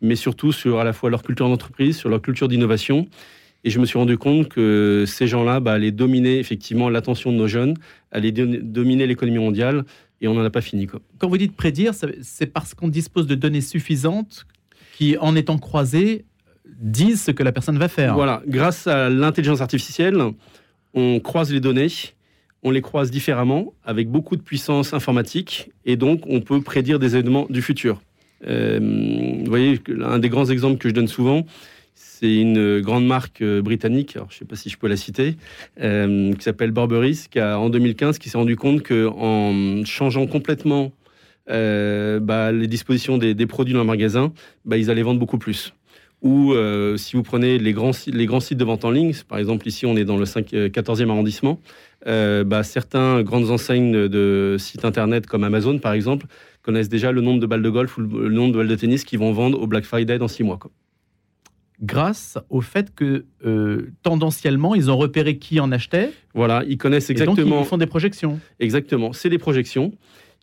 mais 0.00 0.16
surtout 0.16 0.52
sur 0.52 0.80
à 0.80 0.84
la 0.84 0.92
fois 0.92 1.10
leur 1.10 1.22
culture 1.22 1.48
d'entreprise, 1.48 1.96
sur 1.96 2.08
leur 2.08 2.22
culture 2.22 2.48
d'innovation. 2.48 3.06
Et 3.64 3.70
je 3.70 3.80
me 3.80 3.84
suis 3.84 3.98
rendu 3.98 4.16
compte 4.16 4.48
que 4.48 5.04
ces 5.06 5.26
gens-là 5.26 5.60
bah, 5.60 5.72
allaient 5.72 5.90
dominer 5.90 6.38
effectivement 6.38 6.88
l'attention 6.88 7.32
de 7.32 7.36
nos 7.36 7.48
jeunes, 7.48 7.74
allaient 8.12 8.32
dominer 8.32 9.06
l'économie 9.06 9.38
mondiale, 9.38 9.84
et 10.20 10.28
on 10.28 10.34
n'en 10.34 10.44
a 10.44 10.50
pas 10.50 10.60
fini. 10.60 10.86
Quoi. 10.86 11.00
Quand 11.18 11.28
vous 11.28 11.36
dites 11.36 11.56
prédire, 11.56 11.92
c'est 12.22 12.46
parce 12.46 12.74
qu'on 12.74 12.88
dispose 12.88 13.26
de 13.26 13.34
données 13.34 13.60
suffisantes 13.60 14.46
qui, 14.96 15.18
en 15.18 15.36
étant 15.36 15.58
croisées, 15.58 16.24
disent 16.80 17.22
ce 17.22 17.30
que 17.32 17.42
la 17.42 17.52
personne 17.52 17.78
va 17.78 17.88
faire. 17.88 18.14
Voilà, 18.14 18.42
grâce 18.46 18.86
à 18.86 19.10
l'intelligence 19.10 19.60
artificielle, 19.60 20.16
on 20.96 21.20
croise 21.20 21.52
les 21.52 21.60
données 21.60 21.88
on 22.66 22.72
les 22.72 22.82
croise 22.82 23.12
différemment, 23.12 23.74
avec 23.84 24.08
beaucoup 24.08 24.34
de 24.34 24.42
puissance 24.42 24.92
informatique, 24.92 25.70
et 25.84 25.94
donc 25.94 26.22
on 26.26 26.40
peut 26.40 26.60
prédire 26.60 26.98
des 26.98 27.14
événements 27.14 27.46
du 27.48 27.62
futur. 27.62 28.00
Euh, 28.44 28.80
vous 29.44 29.48
voyez, 29.48 29.80
un 30.02 30.18
des 30.18 30.28
grands 30.28 30.46
exemples 30.46 30.78
que 30.78 30.88
je 30.88 30.94
donne 30.94 31.06
souvent, 31.06 31.46
c'est 31.94 32.34
une 32.34 32.80
grande 32.80 33.06
marque 33.06 33.40
euh, 33.40 33.62
britannique, 33.62 34.14
je 34.14 34.18
ne 34.18 34.38
sais 34.40 34.44
pas 34.44 34.56
si 34.56 34.68
je 34.68 34.78
peux 34.78 34.88
la 34.88 34.96
citer, 34.96 35.36
euh, 35.80 36.32
qui 36.34 36.42
s'appelle 36.42 36.72
Burberry, 36.72 37.26
qui 37.30 37.38
a 37.38 37.56
en 37.56 37.70
2015 37.70 38.18
qui 38.18 38.30
s'est 38.30 38.38
rendu 38.38 38.56
compte 38.56 38.82
qu'en 38.82 39.84
changeant 39.84 40.26
complètement 40.26 40.90
bah, 41.46 42.50
les 42.50 42.66
dispositions 42.66 43.16
des, 43.16 43.46
produits 43.46 43.74
dans 43.74 43.80
le 43.80 43.86
magasin, 43.86 44.32
bah, 44.64 44.76
ils 44.76 44.90
allaient 44.90 45.02
vendre 45.02 45.20
beaucoup 45.20 45.38
plus 45.38 45.72
ou 46.26 46.54
si 46.96 47.16
vous 47.16 47.22
prenez 47.22 47.58
les 47.58 47.72
grands, 47.72 47.92
les 48.06 48.26
grands 48.26 48.40
sites 48.40 48.58
de 48.58 48.64
vente 48.64 48.84
en 48.84 48.90
ligne, 48.90 49.14
par 49.28 49.38
exemple 49.38 49.66
ici 49.68 49.86
on 49.86 49.96
est 49.96 50.04
dans 50.04 50.16
le 50.16 50.24
5, 50.24 50.52
14e 50.52 51.10
arrondissement, 51.10 51.60
euh, 52.06 52.44
bah, 52.44 52.62
certains 52.62 53.22
grandes 53.22 53.50
enseignes 53.50 54.06
de, 54.08 54.56
sites 54.58 54.84
internet 54.84 55.26
comme 55.26 55.44
Amazon, 55.44 55.78
par 55.78 55.92
exemple, 55.92 56.26
connaissent 56.62 56.88
déjà 56.88 57.10
le 57.10 57.20
nombre 57.20 57.40
de 57.40 57.46
balles 57.46 57.62
de 57.62 57.70
golf 57.70 57.96
ou 57.98 58.02
le 58.02 58.28
nombre 58.28 58.52
de 58.52 58.58
balles 58.58 58.68
de 58.68 58.76
tennis 58.76 59.04
qu'ils 59.04 59.18
vont 59.18 59.32
vendre 59.32 59.60
au 59.60 59.66
Black 59.66 59.84
Friday 59.84 60.18
dans 60.18 60.28
six 60.28 60.44
mois. 60.44 60.58
Grâce 61.82 62.38
au 62.48 62.60
fait 62.60 62.94
que 62.94 63.26
euh, 63.44 63.90
tendanciellement, 64.02 64.74
ils 64.74 64.90
ont 64.90 64.96
repéré 64.96 65.38
qui 65.38 65.58
en 65.58 65.72
achetait. 65.72 66.12
Voilà, 66.32 66.62
ils 66.66 66.78
connaissent 66.78 67.10
exactement. 67.10 67.56
donc 67.56 67.64
ils 67.64 67.68
font 67.68 67.76
des 67.76 67.86
projections. 67.86 68.38
Exactement, 68.60 69.12
c'est 69.12 69.28
des 69.28 69.38
projections. 69.38 69.92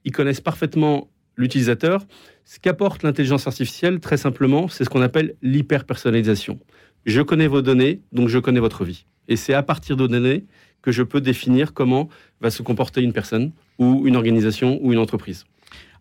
Ils 0.05 0.11
connaissent 0.11 0.41
parfaitement 0.41 1.07
l'utilisateur. 1.35 2.05
Ce 2.45 2.59
qu'apporte 2.59 3.03
l'intelligence 3.03 3.47
artificielle, 3.47 3.99
très 3.99 4.17
simplement, 4.17 4.67
c'est 4.67 4.83
ce 4.83 4.89
qu'on 4.89 5.01
appelle 5.01 5.35
l'hyper-personnalisation. 5.41 6.59
Je 7.05 7.21
connais 7.21 7.47
vos 7.47 7.61
données, 7.61 8.01
donc 8.11 8.29
je 8.29 8.39
connais 8.39 8.59
votre 8.59 8.85
vie. 8.85 9.05
Et 9.27 9.35
c'est 9.35 9.53
à 9.53 9.63
partir 9.63 9.97
de 9.97 10.07
données 10.07 10.45
que 10.81 10.91
je 10.91 11.03
peux 11.03 11.21
définir 11.21 11.73
comment 11.73 12.09
va 12.41 12.49
se 12.49 12.61
comporter 12.61 13.01
une 13.01 13.13
personne 13.13 13.51
ou 13.79 14.05
une 14.05 14.15
organisation 14.15 14.79
ou 14.81 14.91
une 14.91 14.99
entreprise. 14.99 15.45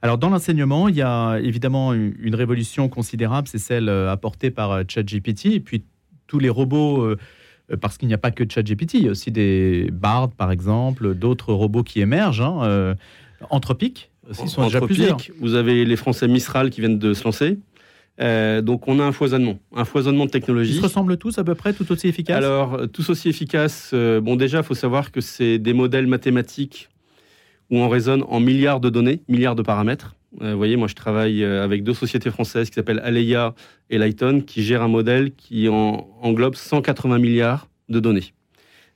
Alors 0.02 0.18
dans 0.18 0.30
l'enseignement, 0.30 0.88
il 0.88 0.96
y 0.96 1.02
a 1.02 1.38
évidemment 1.38 1.94
une 1.94 2.34
révolution 2.34 2.88
considérable, 2.88 3.46
c'est 3.46 3.58
celle 3.58 3.88
euh, 3.88 4.10
apportée 4.10 4.50
par 4.50 4.72
euh, 4.72 4.82
ChatGPT 4.86 5.46
et 5.46 5.60
puis 5.60 5.84
tous 6.26 6.40
les 6.40 6.48
robots 6.48 7.04
euh, 7.04 7.16
parce 7.80 7.98
qu'il 7.98 8.08
n'y 8.08 8.14
a 8.14 8.18
pas 8.18 8.32
que 8.32 8.42
ChatGPT, 8.48 8.94
il 8.94 9.04
y 9.04 9.08
a 9.08 9.12
aussi 9.12 9.30
des 9.30 9.88
Bard 9.92 10.30
par 10.30 10.50
exemple, 10.50 11.14
d'autres 11.14 11.52
robots 11.52 11.84
qui 11.84 12.00
émergent, 12.00 12.40
hein, 12.40 12.96
aussi, 14.32 14.48
sont 14.48 14.64
déjà 14.64 14.80
plusieurs. 14.80 15.18
Vous 15.40 15.54
avez 15.54 15.84
les 15.84 15.96
Français 15.96 16.28
Mistral 16.28 16.70
qui 16.70 16.80
viennent 16.80 16.98
de 16.98 17.14
se 17.14 17.24
lancer. 17.24 17.58
Euh, 18.20 18.60
donc 18.60 18.88
on 18.88 19.00
a 19.00 19.04
un 19.04 19.12
foisonnement, 19.12 19.58
un 19.74 19.84
foisonnement 19.84 20.26
de 20.26 20.30
technologies. 20.30 20.72
Ils 20.72 20.78
se 20.78 20.82
ressemblent 20.82 21.16
tous 21.16 21.38
à 21.38 21.44
peu 21.44 21.54
près, 21.54 21.72
tout 21.72 21.90
aussi 21.90 22.08
efficaces 22.08 22.36
Alors, 22.36 22.74
euh, 22.74 22.86
tous 22.86 23.08
aussi 23.10 23.28
efficaces. 23.28 23.90
Euh, 23.94 24.20
bon, 24.20 24.36
déjà, 24.36 24.58
il 24.58 24.64
faut 24.64 24.74
savoir 24.74 25.12
que 25.12 25.20
c'est 25.20 25.58
des 25.58 25.72
modèles 25.72 26.06
mathématiques 26.06 26.88
où 27.70 27.78
on 27.78 27.88
raisonne 27.88 28.22
en 28.28 28.38
milliards 28.38 28.80
de 28.80 28.90
données, 28.90 29.22
milliards 29.28 29.54
de 29.54 29.62
paramètres. 29.62 30.14
vous 30.38 30.56
voyez, 30.56 30.76
moi, 30.76 30.88
je 30.88 30.94
travaille 30.94 31.42
avec 31.42 31.84
deux 31.84 31.94
sociétés 31.94 32.30
françaises 32.30 32.68
qui 32.68 32.74
s'appellent 32.74 33.00
Aleia 33.02 33.54
et 33.88 33.96
Lighton, 33.96 34.42
qui 34.46 34.62
gèrent 34.62 34.82
un 34.82 34.88
modèle 34.88 35.32
qui 35.34 35.68
englobe 35.70 36.54
180 36.54 37.18
milliards 37.18 37.68
de 37.88 37.98
données. 37.98 38.34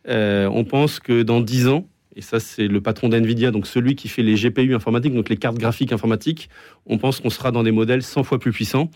on 0.06 0.64
pense 0.68 1.00
que 1.00 1.22
dans 1.22 1.40
10 1.40 1.68
ans, 1.68 1.88
et 2.16 2.22
ça 2.22 2.40
c'est 2.40 2.66
le 2.66 2.80
patron 2.80 3.08
d'NVIDIA, 3.08 3.50
donc 3.50 3.66
celui 3.66 3.94
qui 3.94 4.08
fait 4.08 4.22
les 4.22 4.34
GPU 4.34 4.74
informatiques, 4.74 5.14
donc 5.14 5.28
les 5.28 5.36
cartes 5.36 5.58
graphiques 5.58 5.92
informatiques, 5.92 6.48
on 6.86 6.98
pense 6.98 7.20
qu'on 7.20 7.30
sera 7.30 7.52
dans 7.52 7.62
des 7.62 7.72
modèles 7.72 8.02
100 8.02 8.24
fois 8.24 8.38
plus 8.38 8.52
puissants. 8.52 8.90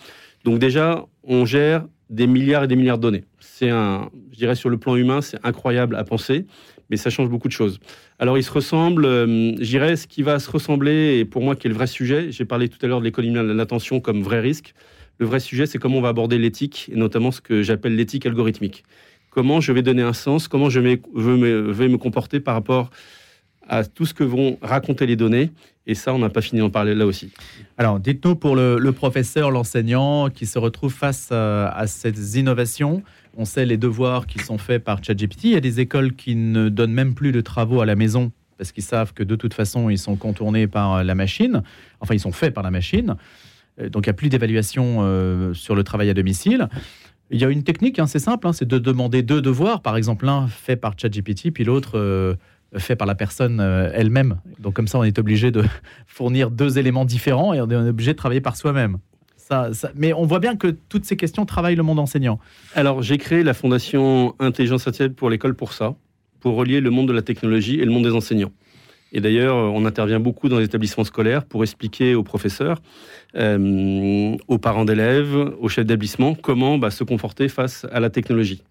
Donc 0.45 0.59
déjà, 0.59 1.07
on 1.23 1.45
gère 1.45 1.85
des 2.09 2.27
milliards 2.27 2.65
et 2.65 2.67
des 2.67 2.77
milliards 2.77 2.97
de 2.97 3.03
données. 3.03 3.25
C'est 3.39 3.69
un, 3.69 4.11
je 4.33 4.39
dirais 4.39 4.55
sur 4.55 4.71
le 4.71 4.79
plan 4.79 4.97
humain, 4.97 5.21
c'est 5.21 5.39
incroyable 5.45 5.95
à 5.97 6.03
penser, 6.03 6.47
mais 6.89 6.97
ça 6.97 7.11
change 7.11 7.29
beaucoup 7.29 7.47
de 7.47 7.53
choses. 7.53 7.79
Alors 8.19 8.39
ils 8.39 8.43
se 8.43 8.51
ressemblent, 8.51 9.05
euh, 9.05 9.55
je 9.59 9.69
dirais 9.69 9.97
ce 9.97 10.07
qui 10.07 10.23
va 10.23 10.39
se 10.39 10.51
ressembler, 10.51 11.19
et 11.19 11.25
pour 11.27 11.43
moi 11.43 11.57
qui 11.57 11.67
est 11.67 11.71
le 11.71 11.77
vrai 11.77 11.87
sujet, 11.87 12.33
j'ai 12.33 12.47
parlé 12.47 12.69
tout 12.69 12.79
à 12.83 12.89
l'heure 12.89 13.01
de 13.01 13.05
l'économie 13.05 13.35
de 13.35 13.41
l'attention 13.41 14.01
comme 14.01 14.23
vrai 14.23 14.41
risque, 14.41 14.75
le 15.19 15.27
vrai 15.27 15.41
sujet 15.41 15.67
c'est 15.67 15.79
comment 15.79 15.99
on 15.99 16.01
va 16.01 16.09
aborder 16.09 16.39
l'éthique, 16.39 16.91
et 16.91 16.97
notamment 16.97 17.31
ce 17.31 17.43
que 17.43 17.63
j'appelle 17.63 17.95
l'éthique 17.95 18.25
algorithmique 18.25 18.83
comment 19.31 19.61
je 19.61 19.73
vais 19.73 19.83
donner 19.83 20.03
un 20.03 20.13
sens, 20.13 20.49
comment 20.49 20.69
je 20.69 20.81
vais 20.81 21.01
me, 21.15 21.97
comporter 21.97 22.41
par 22.41 22.55
rapport 22.55 22.91
à 23.69 23.85
tout 23.85 24.05
ce 24.05 24.15
que 24.15 24.25
vont 24.25 24.59
raconter 24.63 25.07
les 25.07 25.17
données. 25.17 25.51
Et 25.87 25.95
ça, 25.95 26.13
on 26.13 26.19
n'a 26.19 26.29
pas 26.29 26.41
fini 26.41 26.61
d'en 26.61 26.71
parler 26.71 26.95
là 26.95 27.07
aussi. 27.07 27.33
Alors, 27.79 28.01
dites-nous 28.01 28.35
pour 28.37 28.57
le, 28.57 28.91
professeur, 28.91 29.51
l'enseignant 29.51 30.29
qui 30.29 30.47
se 30.47 30.59
retrouve 30.59 30.93
face 30.93 31.31
à, 31.31 31.85
ces 31.87 32.39
innovations. 32.39 33.03
On 33.37 33.45
sait 33.45 33.65
les 33.65 33.77
devoirs 33.77 34.27
qui 34.27 34.41
sont 34.41 34.59
faits 34.59 34.83
par 34.83 35.03
ChatGPT. 35.03 35.45
Il 35.45 35.51
y 35.53 35.57
a 35.57 35.61
des 35.61 35.81
écoles 35.81 36.15
qui 36.15 36.35
ne 36.35 36.69
donnent 36.69 36.93
même 36.93 37.15
plus 37.15 37.33
de 37.33 37.41
travaux 37.41 37.81
à 37.81 37.87
la 37.87 37.95
maison 37.95 38.33
parce 38.59 38.73
qu'ils 38.73 38.85
savent 38.85 39.15
que 39.15 39.23
de 39.23 39.37
toute 39.37 39.55
façon, 39.55 39.89
ils 39.89 39.99
sont 39.99 40.17
contournés 40.17 40.67
par 40.67 41.03
la 41.03 41.15
machine. 41.15 41.63
Enfin, 42.01 42.15
ils 42.15 42.21
sont 42.21 42.33
faits 42.33 42.53
par 42.53 42.63
la 42.63 42.71
machine. 42.71 43.17
Euh, 43.81 43.89
donc, 43.89 44.07
il 44.07 44.09
n'y 44.09 44.11
a 44.11 44.15
plus 44.15 44.29
d'évaluation 44.29 44.99
euh, 45.01 45.55
sur 45.55 45.75
le 45.75 45.85
travail 45.85 46.11
à 46.11 46.15
domicile. 46.15 46.69
Il 47.31 47.41
y 47.41 47.45
a 47.45 47.49
une 47.49 47.63
technique, 47.63 47.99
hein, 47.99 48.07
c'est 48.07 48.19
simple, 48.19 48.47
hein, 48.49 48.53
c'est 48.53 48.67
de 48.67 48.79
demander 48.79 49.23
deux 49.23 49.41
devoirs, 49.41 49.83
par 49.83 49.97
exemple 49.97 50.27
l'un 50.27 50.49
fait 50.49 50.77
par 50.77 50.95
ChatGPT, 50.97 51.53
puis 51.53 51.63
l'autre 51.63 51.97
euh, 51.97 52.35
fait 52.77 52.97
par 52.97 53.07
la 53.07 53.15
personne 53.15 53.61
euh, 53.61 53.91
elle-même. 53.95 54.41
Donc 54.59 54.75
comme 54.75 54.89
ça, 54.89 54.99
on 54.99 55.05
est 55.05 55.19
obligé 55.19 55.53
de 55.53 55.65
fournir 56.07 56.51
deux 56.51 56.79
éléments 56.79 57.05
différents 57.05 57.55
et 57.55 57.61
on 57.61 57.71
est 57.71 57.89
obligé 57.89 58.13
de 58.13 58.17
travailler 58.17 58.41
par 58.41 58.57
soi-même. 58.57 58.99
Ça, 59.37 59.71
mais 59.97 60.13
on 60.13 60.27
voit 60.27 60.39
bien 60.39 60.57
que 60.57 60.69
toutes 60.89 61.05
ces 61.05 61.17
questions 61.17 61.45
travaillent 61.45 61.77
le 61.77 61.83
monde 61.83 61.99
enseignant. 61.99 62.39
Alors 62.75 63.03
j'ai 63.03 63.19
créé 63.19 63.43
la 63.43 63.55
fondation 63.55 64.35
Intelligence 64.39 64.87
artificielle 64.87 65.13
pour 65.13 65.31
l'école 65.31 65.55
pour 65.55 65.73
ça, 65.73 65.95
pour 66.41 66.55
relier 66.55 66.81
le 66.81 66.91
monde 66.91 67.09
de 67.09 67.13
la 67.13 67.23
technologie 67.23 67.81
et 67.81 67.85
le 67.85 67.91
monde 67.91 68.05
des 68.05 68.15
enseignants. 68.15 68.53
Et 69.13 69.21
d'ailleurs, 69.21 69.57
on 69.57 69.85
intervient 69.85 70.21
beaucoup 70.21 70.49
dans 70.49 70.59
les 70.59 70.67
établissements 70.67 71.05
scolaires 71.05 71.45
pour 71.45 71.63
expliquer 71.63 72.15
aux 72.15 72.23
professeurs, 72.23 72.81
euh, 73.35 74.37
aux 74.47 74.59
parents 74.59 74.85
d'élèves, 74.85 75.35
aux 75.61 75.69
chefs 75.69 75.85
d'établissement, 75.85 76.35
comment 76.35 76.79
bah, 76.79 76.91
se 76.91 77.03
comporter 77.03 77.49
face 77.49 77.87
à 77.93 78.01
la 78.01 78.11
technologie. 78.11 78.63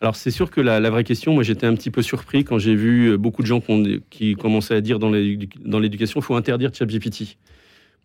Alors 0.00 0.14
c'est 0.14 0.30
sûr 0.30 0.50
que 0.50 0.60
la, 0.60 0.90
vraie 0.90 1.04
question, 1.04 1.32
moi 1.32 1.42
j'étais 1.42 1.66
un 1.66 1.74
petit 1.74 1.90
peu 1.90 2.02
surpris 2.02 2.44
quand 2.44 2.58
j'ai 2.58 2.74
vu 2.74 3.16
beaucoup 3.16 3.40
de 3.40 3.46
gens 3.46 3.62
qui 4.10 4.34
commençaient 4.34 4.74
à 4.74 4.82
dire 4.82 4.98
dans 4.98 5.08
l'éducation, 5.08 6.20
il 6.20 6.22
faut 6.22 6.34
interdire 6.34 6.70
ChatGPT. 6.74 7.38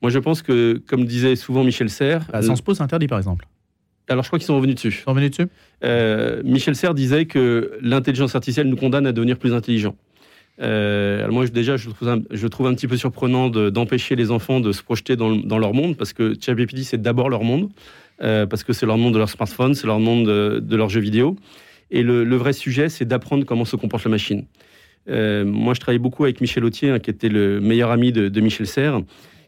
Moi 0.02 0.10
je 0.10 0.20
pense 0.20 0.42
que, 0.42 0.82
comme 0.88 1.04
disait 1.04 1.36
souvent 1.36 1.66
Michel 1.66 1.90
Serres... 1.90 2.26
Ah, 2.32 2.42
Sans 2.42 2.62
pose 2.62 2.80
interdit 2.80 3.08
par 3.08 3.18
exemple 3.18 3.46
alors 4.10 4.24
je 4.24 4.30
crois 4.30 4.40
qu'ils 4.40 4.48
sont 4.48 4.56
revenus 4.58 4.76
dessus. 4.76 4.92
Sont 4.92 5.12
revenus 5.12 5.32
dessus? 5.32 5.48
Euh, 5.84 6.42
Michel 6.44 6.76
Serres 6.76 6.94
disait 6.94 7.26
que 7.26 7.78
l'intelligence 7.82 8.36
artificielle 8.36 8.68
nous 8.68 8.76
condamne 8.76 9.08
à 9.08 9.14
devenir 9.14 9.38
plus 9.38 9.54
intelligents. 9.54 9.96
Euh, 10.60 11.24
alors 11.24 11.34
moi, 11.34 11.48
déjà, 11.48 11.78
je 11.78 11.90
trouve, 12.48 12.68
un, 12.68 12.74
petit 12.74 12.88
peu 12.88 12.98
surprenant 12.98 13.50
d'empêcher 13.50 14.16
les 14.16 14.32
enfants 14.32 14.60
de 14.60 14.72
se 14.72 14.84
projeter 14.84 15.16
dans, 15.16 15.58
leur 15.58 15.74
monde, 15.74 15.98
parce 15.98 16.14
que 16.14 16.34
ChatGPT, 16.40 16.84
c'est 16.84 17.02
d'abord 17.02 17.30
leur 17.30 17.44
monde, 17.44 17.70
euh, 18.22 18.46
parce 18.46 18.64
que 18.64 18.74
c'est 18.74 18.86
leur 18.86 18.98
monde 18.98 19.14
de 19.14 19.18
leur 19.18 19.30
smartphone, 19.30 19.74
c'est 19.74 19.88
leur 19.88 20.00
monde 20.00 20.26
de, 20.26 20.76
leurs 20.76 20.90
jeux 20.90 21.02
vidéo. 21.02 21.36
Et 21.90 22.04
le, 22.04 22.36
vrai 22.36 22.54
sujet, 22.54 22.90
c'est 22.90 23.06
d'apprendre 23.06 23.46
comment 23.46 23.66
se 23.66 23.76
comporte 23.76 24.04
la 24.04 24.12
machine. 24.12 24.46
Euh, 25.10 25.46
moi, 25.46 25.74
je 25.74 25.80
travaille 25.80 26.00
beaucoup 26.00 26.24
avec 26.24 26.42
Michel 26.42 26.64
Autier, 26.64 26.90
hein, 26.92 27.00
qui 27.00 27.10
était 27.10 27.30
le 27.30 27.60
meilleur 27.60 27.90
ami 27.90 28.12
de, 28.12 28.30
de, 28.30 28.42
Michel 28.42 28.68
Serres, 28.68 29.02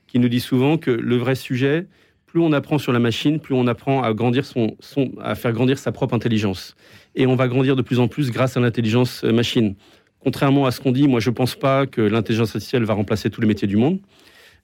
qui 0.08 0.18
nous 0.18 0.30
dit 0.30 0.40
souvent 0.40 0.78
que 0.78 0.90
le 0.90 1.16
vrai 1.16 1.36
sujet, 1.36 1.86
plus 2.26 2.42
on 2.42 2.52
apprend 2.54 2.80
sur 2.80 2.92
la 2.92 2.98
machine, 2.98 3.40
plus 3.40 3.54
on 3.54 3.68
apprend 3.68 4.02
à, 4.02 4.14
grandir 4.14 4.46
son, 4.46 4.76
à 5.22 5.36
faire 5.36 5.54
grandir 5.54 5.78
sa 5.78 5.92
propre 5.92 6.16
intelligence. 6.16 6.76
Et 7.16 7.28
on 7.28 7.36
va 7.36 7.48
grandir 7.48 7.76
de 7.76 7.84
plus 7.84 8.00
en 8.00 8.08
plus 8.08 8.32
grâce 8.32 8.58
à 8.58 8.60
l'intelligence 8.60 9.24
machine 9.24 9.76
contrairement 10.24 10.66
à 10.66 10.72
ce 10.72 10.80
qu'on 10.80 10.92
dit, 10.92 11.08
moi 11.08 11.20
je 11.20 11.30
ne 11.30 11.36
pense 11.36 11.56
pas 11.56 11.86
que 11.86 12.02
l'intelligence 12.02 12.56
artificielle 12.56 12.84
va 12.84 12.94
remplacer 12.94 13.30
tous 13.30 13.42
les 13.42 13.48
métiers 13.48 13.68
du 13.68 13.78
monde. 13.78 14.00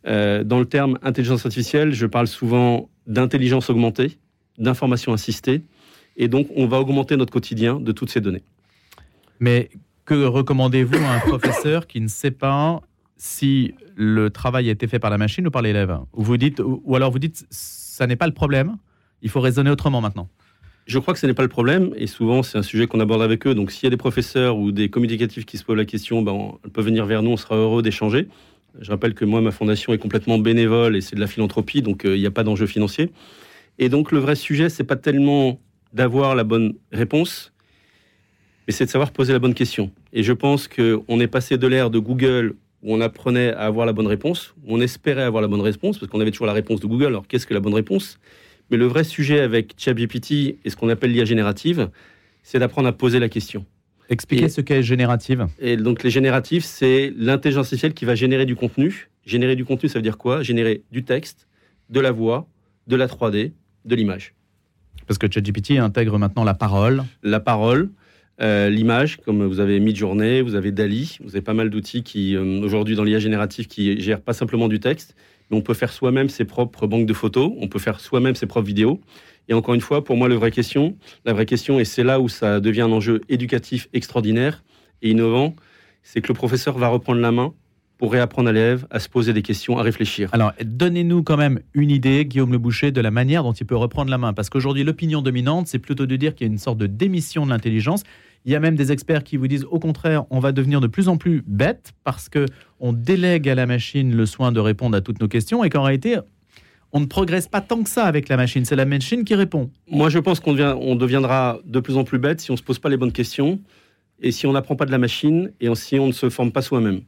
Euh, 0.08 0.44
dans 0.44 0.60
le 0.60 0.66
terme 0.66 0.98
intelligence 1.04 1.46
artificielle, 1.46 1.92
je 1.92 2.06
parle 2.06 2.28
souvent 2.28 2.90
d'intelligence 3.06 3.70
augmentée, 3.70 4.18
d'information 4.58 5.14
assistée, 5.14 5.62
et 6.16 6.28
donc 6.28 6.48
on 6.56 6.68
va 6.68 6.80
augmenter 6.80 7.18
notre 7.18 7.34
quotidien 7.34 7.80
de 7.80 7.92
toutes 7.92 8.10
ces 8.10 8.22
données. 8.22 8.44
Mais 9.40 9.70
que 10.06 10.26
recommandez-vous 10.26 10.98
à 10.98 11.12
un 11.12 11.20
professeur 11.20 11.88
qui 11.88 12.02
ne 12.02 12.08
sait 12.08 12.32
pas 12.32 12.82
si 13.18 13.74
le 13.96 14.30
travail 14.30 14.70
a 14.70 14.72
été 14.72 14.88
fait 14.88 15.00
par 15.00 15.10
la 15.10 15.18
machine 15.18 15.46
ou 15.48 15.52
par 15.52 15.62
l'élève? 15.62 16.00
Ou, 16.14 16.24
vous 16.24 16.38
dites, 16.38 16.62
ou 16.64 16.96
alors 16.96 17.12
vous 17.12 17.20
dites, 17.20 17.46
ça 17.50 18.08
n'est 18.08 18.16
pas 18.16 18.28
le 18.28 18.34
problème, 18.34 18.78
il 19.22 19.30
faut 19.30 19.42
raisonner 19.42 19.70
autrement 19.70 20.02
maintenant 20.02 20.30
je 20.90 20.98
crois 20.98 21.14
que 21.14 21.20
ce 21.20 21.28
n'est 21.28 21.36
pas 21.36 21.44
le 21.44 21.50
problème, 21.50 21.94
et 21.96 22.08
souvent 22.08 22.42
c'est 22.42 22.58
un 22.58 22.64
sujet 22.64 22.88
qu'on 22.88 23.00
aborde 23.00 23.22
avec 23.22 23.46
eux. 23.46 23.54
Donc 23.54 23.72
s'il 23.72 23.84
y 23.84 23.88
a 23.88 23.92
des 23.92 23.98
professeurs 23.98 24.58
ou 24.58 24.72
des 24.72 24.90
communicatifs 24.90 25.46
qui 25.46 25.60
se 25.60 25.64
posent 25.64 25.78
la 25.78 25.86
question, 25.86 26.24
ben, 26.24 26.32
on 26.32 26.70
peut 26.70 26.82
venir 26.82 27.06
vers 27.06 27.22
nous, 27.22 27.30
on 27.30 27.38
sera 27.38 27.56
heureux 27.56 27.84
d'échanger. 27.84 28.28
Je 28.80 28.90
rappelle 28.90 29.14
que 29.14 29.24
moi, 29.24 29.40
ma 29.40 29.52
fondation 29.52 29.94
est 29.94 30.00
complètement 30.00 30.40
bénévole 30.40 30.98
et 30.98 31.02
c'est 31.02 31.16
de 31.16 31.22
la 31.22 31.28
philanthropie, 31.28 31.84
donc 31.84 32.06
euh, 32.06 32.16
il 32.18 32.20
n'y 32.20 32.26
a 32.26 32.32
pas 32.32 32.44
d'enjeu 32.44 32.66
financier. 32.66 33.12
Et 33.78 33.88
donc 33.88 34.12
le 34.12 34.18
vrai 34.18 34.34
sujet, 34.34 34.68
c'est 34.70 34.84
pas 34.84 34.96
tellement 34.96 35.60
d'avoir 35.94 36.34
la 36.34 36.44
bonne 36.44 36.74
réponse, 36.92 37.54
mais 38.68 38.74
c'est 38.74 38.86
de 38.86 38.90
savoir 38.90 39.12
poser 39.12 39.32
la 39.32 39.40
bonne 39.40 39.54
question. 39.54 39.92
Et 40.12 40.24
je 40.24 40.34
pense 40.34 40.68
qu'on 40.68 41.20
est 41.20 41.28
passé 41.28 41.60
de 41.60 41.68
l'ère 41.68 41.92
de 41.92 42.00
Google 42.00 42.56
où 42.82 42.96
on 42.96 43.02
apprenait 43.02 43.54
à 43.54 43.66
avoir 43.66 43.86
la 43.86 43.94
bonne 43.94 44.08
réponse, 44.08 44.56
où 44.66 44.76
on 44.76 44.82
espérait 44.82 45.22
avoir 45.22 45.44
la 45.44 45.48
bonne 45.48 45.62
réponse, 45.62 46.00
parce 46.00 46.12
qu'on 46.12 46.20
avait 46.20 46.32
toujours 46.32 46.48
la 46.48 46.54
réponse 46.54 46.80
de 46.80 46.88
Google. 46.88 47.08
Alors 47.08 47.28
qu'est-ce 47.28 47.46
que 47.46 47.54
la 47.54 47.60
bonne 47.60 47.76
réponse? 47.76 48.20
Mais 48.70 48.78
le 48.78 48.86
vrai 48.86 49.04
sujet 49.04 49.40
avec 49.40 49.74
ChatGPT 49.78 50.32
et 50.64 50.70
ce 50.70 50.76
qu'on 50.76 50.90
appelle 50.90 51.12
l'IA 51.12 51.26
générative, 51.26 51.90
c'est 52.44 52.60
d'apprendre 52.60 52.88
à 52.88 52.94
poser 52.94 53.20
la 53.20 53.30
question. 53.30 53.66
Expliquez 54.10 54.50
ce 54.50 54.62
qu'est 54.62 54.82
générative. 54.82 55.48
Et 55.60 55.78
donc 55.78 56.04
les 56.04 56.10
génératives, 56.10 56.64
c'est 56.64 57.14
l'intelligence 57.16 57.66
artificielle 57.68 57.94
qui 57.94 58.06
va 58.06 58.16
générer 58.16 58.46
du 58.46 58.56
contenu. 58.56 59.10
Générer 59.26 59.56
du 59.56 59.66
contenu, 59.66 59.88
ça 59.88 60.00
veut 60.00 60.04
dire 60.04 60.18
quoi? 60.18 60.42
Générer 60.42 60.82
du 60.92 61.04
texte, 61.04 61.48
de 61.90 62.00
la 62.00 62.12
voix, 62.12 62.48
de 62.88 62.96
la 62.96 63.08
3D, 63.08 63.52
de 63.86 63.96
l'image. 63.96 64.34
Parce 65.06 65.20
que 65.20 65.28
ChatGPT 65.32 65.72
intègre 65.78 66.18
maintenant 66.18 66.44
la 66.44 66.56
parole. 66.56 67.04
La 67.22 67.40
parole, 67.40 67.90
euh, 68.42 68.70
l'image, 68.70 69.18
comme 69.18 69.46
vous 69.46 69.60
avez 69.60 69.80
Midjourney, 69.80 70.42
vous 70.42 70.56
avez 70.56 70.72
Dali, 70.72 71.18
vous 71.24 71.32
avez 71.32 71.42
pas 71.42 71.54
mal 71.54 71.70
d'outils 71.70 72.04
qui, 72.04 72.36
euh, 72.36 72.62
aujourd'hui, 72.62 72.96
dans 72.96 73.04
l'IA 73.04 73.20
générative, 73.20 73.68
qui 73.68 74.00
gèrent 74.00 74.22
pas 74.22 74.34
simplement 74.34 74.68
du 74.68 74.80
texte, 74.80 75.16
on 75.56 75.62
peut 75.62 75.74
faire 75.74 75.92
soi-même 75.92 76.30
ses 76.30 76.46
propres 76.46 76.88
banques 76.88 77.06
de 77.06 77.14
photos, 77.14 77.52
on 77.60 77.68
peut 77.68 77.80
faire 77.80 78.00
soi-même 78.00 78.36
ses 78.36 78.46
propres 78.46 78.68
vidéos. 78.68 79.02
Et 79.48 79.54
encore 79.54 79.74
une 79.74 79.82
fois, 79.82 80.04
pour 80.04 80.16
moi, 80.16 80.30
la 80.30 80.36
vraie 80.36 80.52
question, 80.52 80.96
la 81.26 81.34
vraie 81.34 81.48
question, 81.48 81.80
et 81.80 81.86
c'est 81.86 82.04
là 82.04 82.20
où 82.20 82.30
ça 82.30 82.60
devient 82.60 82.82
un 82.82 82.92
enjeu 82.92 83.22
éducatif 83.30 83.90
extraordinaire 83.94 84.64
et 85.02 85.10
innovant, 85.10 85.56
c'est 86.04 86.22
que 86.22 86.28
le 86.28 86.36
professeur 86.36 86.78
va 86.78 86.88
reprendre 86.88 87.20
la 87.20 87.32
main 87.32 87.54
pour 87.98 88.14
réapprendre 88.14 88.50
à 88.50 88.54
l'élève 88.54 88.88
à 88.92 89.00
se 89.00 89.10
poser 89.10 89.34
des 89.34 89.42
questions, 89.42 89.78
à 89.78 89.82
réfléchir. 89.82 90.30
Alors, 90.32 90.54
donnez-nous 90.64 91.22
quand 91.24 91.36
même 91.36 91.60
une 91.74 91.92
idée, 91.92 92.26
Guillaume 92.26 92.52
Le 92.52 92.58
Boucher, 92.58 92.92
de 92.92 93.02
la 93.02 93.12
manière 93.12 93.44
dont 93.44 93.52
il 93.52 93.66
peut 93.66 93.76
reprendre 93.76 94.10
la 94.10 94.18
main. 94.18 94.32
Parce 94.34 94.50
qu'aujourd'hui, 94.50 94.84
l'opinion 94.86 95.22
dominante, 95.22 95.68
c'est 95.68 95.80
plutôt 95.80 96.06
de 96.06 96.16
dire 96.16 96.34
qu'il 96.34 96.48
y 96.48 96.50
a 96.50 96.52
une 96.52 96.60
sorte 96.60 96.78
de 96.78 96.88
démission 96.88 97.46
de 97.46 97.52
l'intelligence. 97.52 98.04
Il 98.46 98.52
y 98.52 98.56
a 98.56 98.60
même 98.60 98.76
des 98.76 98.92
experts 98.92 99.24
qui 99.24 99.38
vous 99.38 99.48
disent 99.48 99.66
au 99.70 99.80
contraire, 99.80 100.26
on 100.30 100.40
va 100.40 100.52
devenir 100.52 100.82
de 100.82 100.88
plus 100.88 101.08
en 101.08 101.18
plus 101.18 101.44
bête 101.46 101.94
parce 102.04 102.30
que 102.30 102.46
on 102.80 102.94
délègue 102.94 103.50
à 103.50 103.56
la 103.56 103.66
machine 103.66 104.16
le 104.16 104.26
soin 104.26 104.52
de 104.52 104.60
répondre 104.60 104.96
à 104.96 105.02
toutes 105.02 105.20
nos 105.20 105.28
questions 105.28 105.64
et 105.64 105.70
qu'en 105.70 105.84
réalité, 105.84 106.18
on 106.92 107.00
ne 107.00 107.06
progresse 107.06 107.48
pas 107.48 107.62
tant 107.62 107.84
que 107.84 107.90
ça 107.90 108.06
avec 108.06 108.30
la 108.30 108.38
machine. 108.38 108.66
C'est 108.66 108.76
la 108.76 108.86
machine 108.86 109.24
qui 109.24 109.36
répond. 109.36 109.70
Moi, 109.90 110.10
je 110.10 110.20
pense 110.20 110.40
qu'on 110.40 110.58
on 110.60 110.96
deviendra 110.96 111.60
de 111.66 111.80
plus 111.80 111.98
en 111.98 112.04
plus 112.04 112.18
bête 112.18 112.42
si 112.42 112.52
on 112.52 112.56
ne 112.56 112.58
se 112.58 112.64
pose 112.64 112.80
pas 112.80 112.90
les 112.90 112.98
bonnes 112.98 113.12
questions 113.12 113.60
et 114.22 114.32
si 114.32 114.48
on 114.48 114.54
n'apprend 114.54 114.76
pas 114.76 114.86
de 114.86 114.92
la 114.92 114.98
machine 114.98 115.52
et 115.62 115.74
si 115.76 116.00
on 116.00 116.08
ne 116.08 116.12
se 116.12 116.30
forme 116.30 116.52
pas 116.52 116.62
soi-même. 116.62 117.02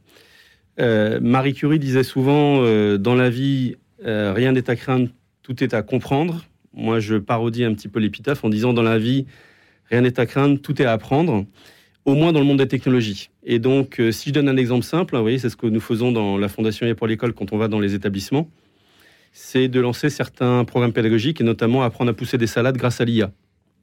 Euh, 0.80 1.18
Marie 1.20 1.52
Curie 1.52 1.78
disait 1.78 2.04
souvent 2.04 2.62
euh, 2.62 2.96
dans 2.96 3.14
la 3.14 3.28
vie, 3.28 3.76
euh, 4.06 4.32
rien 4.32 4.52
n'est 4.52 4.70
à 4.70 4.76
craindre, 4.76 5.08
tout 5.42 5.62
est 5.62 5.74
à 5.74 5.82
comprendre. 5.82 6.44
Moi, 6.74 7.00
je 7.00 7.16
parodie 7.16 7.64
un 7.64 7.74
petit 7.74 7.88
peu 7.88 8.00
l'épitaphe 8.00 8.44
en 8.44 8.48
disant 8.48 8.72
dans 8.72 8.82
la 8.82 8.98
vie, 8.98 9.26
rien 9.92 10.00
n'est 10.00 10.18
à 10.18 10.26
craindre, 10.26 10.58
tout 10.58 10.80
est 10.80 10.86
à 10.86 10.92
apprendre, 10.92 11.44
au 12.06 12.14
moins 12.14 12.32
dans 12.32 12.40
le 12.40 12.46
monde 12.46 12.58
des 12.58 12.68
technologies. 12.68 13.28
Et 13.44 13.58
donc, 13.58 14.00
euh, 14.00 14.10
si 14.10 14.30
je 14.30 14.34
donne 14.34 14.48
un 14.48 14.56
exemple 14.56 14.84
simple, 14.84 15.14
hein, 15.14 15.18
vous 15.18 15.24
voyez, 15.24 15.38
c'est 15.38 15.50
ce 15.50 15.56
que 15.56 15.66
nous 15.66 15.80
faisons 15.80 16.10
dans 16.12 16.38
la 16.38 16.48
Fondation 16.48 16.86
IA 16.86 16.94
pour 16.94 17.06
l'école 17.06 17.34
quand 17.34 17.52
on 17.52 17.58
va 17.58 17.68
dans 17.68 17.78
les 17.78 17.94
établissements, 17.94 18.48
c'est 19.32 19.68
de 19.68 19.80
lancer 19.80 20.08
certains 20.08 20.64
programmes 20.64 20.92
pédagogiques 20.92 21.40
et 21.40 21.44
notamment 21.44 21.82
apprendre 21.82 22.10
à 22.10 22.14
pousser 22.14 22.38
des 22.38 22.46
salades 22.46 22.76
grâce 22.76 23.00
à 23.00 23.04
l'IA. 23.04 23.30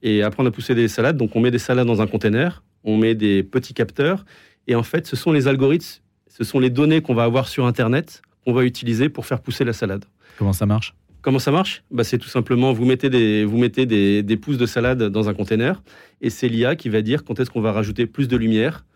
Et 0.02 0.22
apprendre 0.22 0.48
à 0.48 0.52
pousser 0.52 0.74
des 0.74 0.88
salades, 0.88 1.16
donc 1.16 1.36
on 1.36 1.40
met 1.40 1.50
des 1.50 1.58
salades 1.58 1.86
dans 1.86 2.02
un 2.02 2.06
container, 2.06 2.64
on 2.84 2.96
met 2.96 3.14
des 3.14 3.42
petits 3.42 3.74
capteurs, 3.74 4.24
et 4.66 4.74
en 4.74 4.82
fait, 4.82 5.06
ce 5.06 5.14
sont 5.14 5.30
les 5.30 5.46
algorithmes, 5.46 6.00
ce 6.28 6.42
sont 6.42 6.58
les 6.58 6.70
données 6.70 7.02
qu'on 7.02 7.14
va 7.14 7.24
avoir 7.24 7.48
sur 7.48 7.66
Internet 7.66 8.22
qu'on 8.44 8.54
va 8.54 8.64
utiliser 8.64 9.10
pour 9.10 9.26
faire 9.26 9.40
pousser 9.40 9.64
la 9.64 9.74
salade. 9.74 10.06
Comment 10.38 10.54
ça 10.54 10.64
marche? 10.64 10.94
Comment 11.22 11.38
ça 11.38 11.50
marche 11.50 11.84
bah, 11.90 12.04
C'est 12.04 12.18
tout 12.18 12.28
simplement, 12.28 12.72
vous 12.72 12.84
mettez, 12.84 13.10
des, 13.10 13.44
vous 13.44 13.58
mettez 13.58 13.86
des, 13.86 14.22
des 14.22 14.36
pousses 14.36 14.58
de 14.58 14.66
salade 14.66 15.02
dans 15.04 15.28
un 15.28 15.34
container, 15.34 15.82
et 16.20 16.30
c'est 16.30 16.48
l'IA 16.48 16.76
qui 16.76 16.88
va 16.88 17.02
dire 17.02 17.24
quand 17.24 17.38
est-ce 17.40 17.50
qu'on 17.50 17.60
va 17.60 17.72
rajouter 17.72 18.06
plus 18.06 18.28
de 18.28 18.36
lumière, 18.36 18.86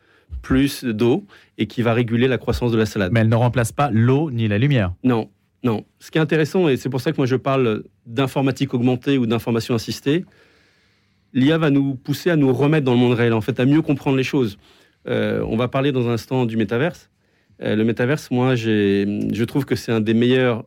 plus 0.42 0.84
d'eau, 0.84 1.26
et 1.58 1.66
qui 1.66 1.82
va 1.82 1.92
réguler 1.92 2.28
la 2.28 2.38
croissance 2.38 2.72
de 2.72 2.78
la 2.78 2.86
salade. 2.86 3.12
Mais 3.12 3.20
elle 3.20 3.28
ne 3.28 3.34
remplace 3.34 3.72
pas 3.72 3.90
l'eau 3.90 4.30
ni 4.30 4.48
la 4.48 4.58
lumière. 4.58 4.94
Non, 5.04 5.28
non. 5.62 5.84
Ce 5.98 6.10
qui 6.10 6.18
est 6.18 6.20
intéressant, 6.20 6.68
et 6.68 6.76
c'est 6.76 6.88
pour 6.88 7.00
ça 7.00 7.12
que 7.12 7.16
moi 7.18 7.26
je 7.26 7.36
parle 7.36 7.84
d'informatique 8.06 8.72
augmentée 8.72 9.18
ou 9.18 9.26
d'information 9.26 9.74
assistée, 9.74 10.24
l'IA 11.34 11.58
va 11.58 11.70
nous 11.70 11.94
pousser 11.94 12.30
à 12.30 12.36
nous 12.36 12.52
remettre 12.52 12.84
dans 12.84 12.94
le 12.94 13.00
monde 13.00 13.14
réel, 13.14 13.34
en 13.34 13.40
fait, 13.42 13.60
à 13.60 13.66
mieux 13.66 13.82
comprendre 13.82 14.16
les 14.16 14.24
choses. 14.24 14.56
Euh, 15.08 15.44
on 15.46 15.56
va 15.56 15.68
parler 15.68 15.92
dans 15.92 16.08
un 16.08 16.12
instant 16.12 16.46
du 16.46 16.56
métaverse. 16.56 17.10
Euh, 17.62 17.76
le 17.76 17.84
métaverse, 17.84 18.30
moi, 18.30 18.54
je 18.54 19.44
trouve 19.44 19.66
que 19.66 19.76
c'est 19.76 19.92
un 19.92 20.00
des 20.00 20.14
meilleurs 20.14 20.64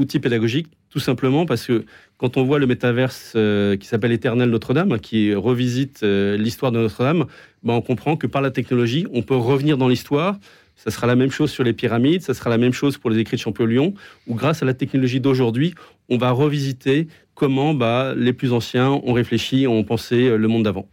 outil 0.00 0.18
pédagogique, 0.18 0.68
tout 0.88 0.98
simplement 0.98 1.46
parce 1.46 1.66
que 1.66 1.84
quand 2.16 2.36
on 2.36 2.44
voit 2.44 2.58
le 2.58 2.66
métaverse 2.66 3.34
euh, 3.36 3.76
qui 3.76 3.86
s'appelle 3.86 4.12
Éternel 4.12 4.50
Notre-Dame, 4.50 4.98
qui 4.98 5.34
revisite 5.34 6.00
euh, 6.02 6.36
l'histoire 6.36 6.72
de 6.72 6.78
Notre-Dame, 6.78 7.26
ben 7.62 7.74
on 7.74 7.82
comprend 7.82 8.16
que 8.16 8.26
par 8.26 8.42
la 8.42 8.50
technologie, 8.50 9.06
on 9.12 9.22
peut 9.22 9.36
revenir 9.36 9.76
dans 9.76 9.88
l'histoire. 9.88 10.38
Ça 10.76 10.90
sera 10.90 11.06
la 11.06 11.14
même 11.14 11.30
chose 11.30 11.50
sur 11.50 11.62
les 11.62 11.74
pyramides, 11.74 12.22
ça 12.22 12.32
sera 12.32 12.48
la 12.48 12.56
même 12.56 12.72
chose 12.72 12.96
pour 12.96 13.10
les 13.10 13.18
écrits 13.18 13.36
de 13.36 13.42
Champollion, 13.42 13.92
où 14.26 14.34
grâce 14.34 14.62
à 14.62 14.64
la 14.64 14.72
technologie 14.72 15.20
d'aujourd'hui, 15.20 15.74
on 16.08 16.16
va 16.16 16.30
revisiter 16.30 17.06
comment 17.34 17.74
bah, 17.74 18.14
les 18.16 18.32
plus 18.32 18.52
anciens 18.54 18.88
ont 18.90 19.12
réfléchi, 19.12 19.66
ont 19.66 19.84
pensé 19.84 20.28
euh, 20.28 20.36
le 20.36 20.48
monde 20.48 20.64
d'avant. 20.64 20.88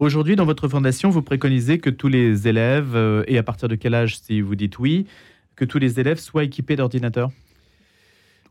Aujourd'hui, 0.00 0.36
dans 0.36 0.44
votre 0.44 0.68
fondation, 0.68 1.10
vous 1.10 1.22
préconisez 1.22 1.78
que 1.78 1.90
tous 1.90 2.08
les 2.08 2.46
élèves, 2.46 2.96
et 3.26 3.36
à 3.36 3.42
partir 3.42 3.66
de 3.68 3.74
quel 3.74 3.94
âge 3.94 4.18
si 4.18 4.40
vous 4.40 4.54
dites 4.54 4.78
oui, 4.78 5.06
que 5.56 5.64
tous 5.64 5.80
les 5.80 5.98
élèves 5.98 6.20
soient 6.20 6.44
équipés 6.44 6.76
d'ordinateurs? 6.76 7.30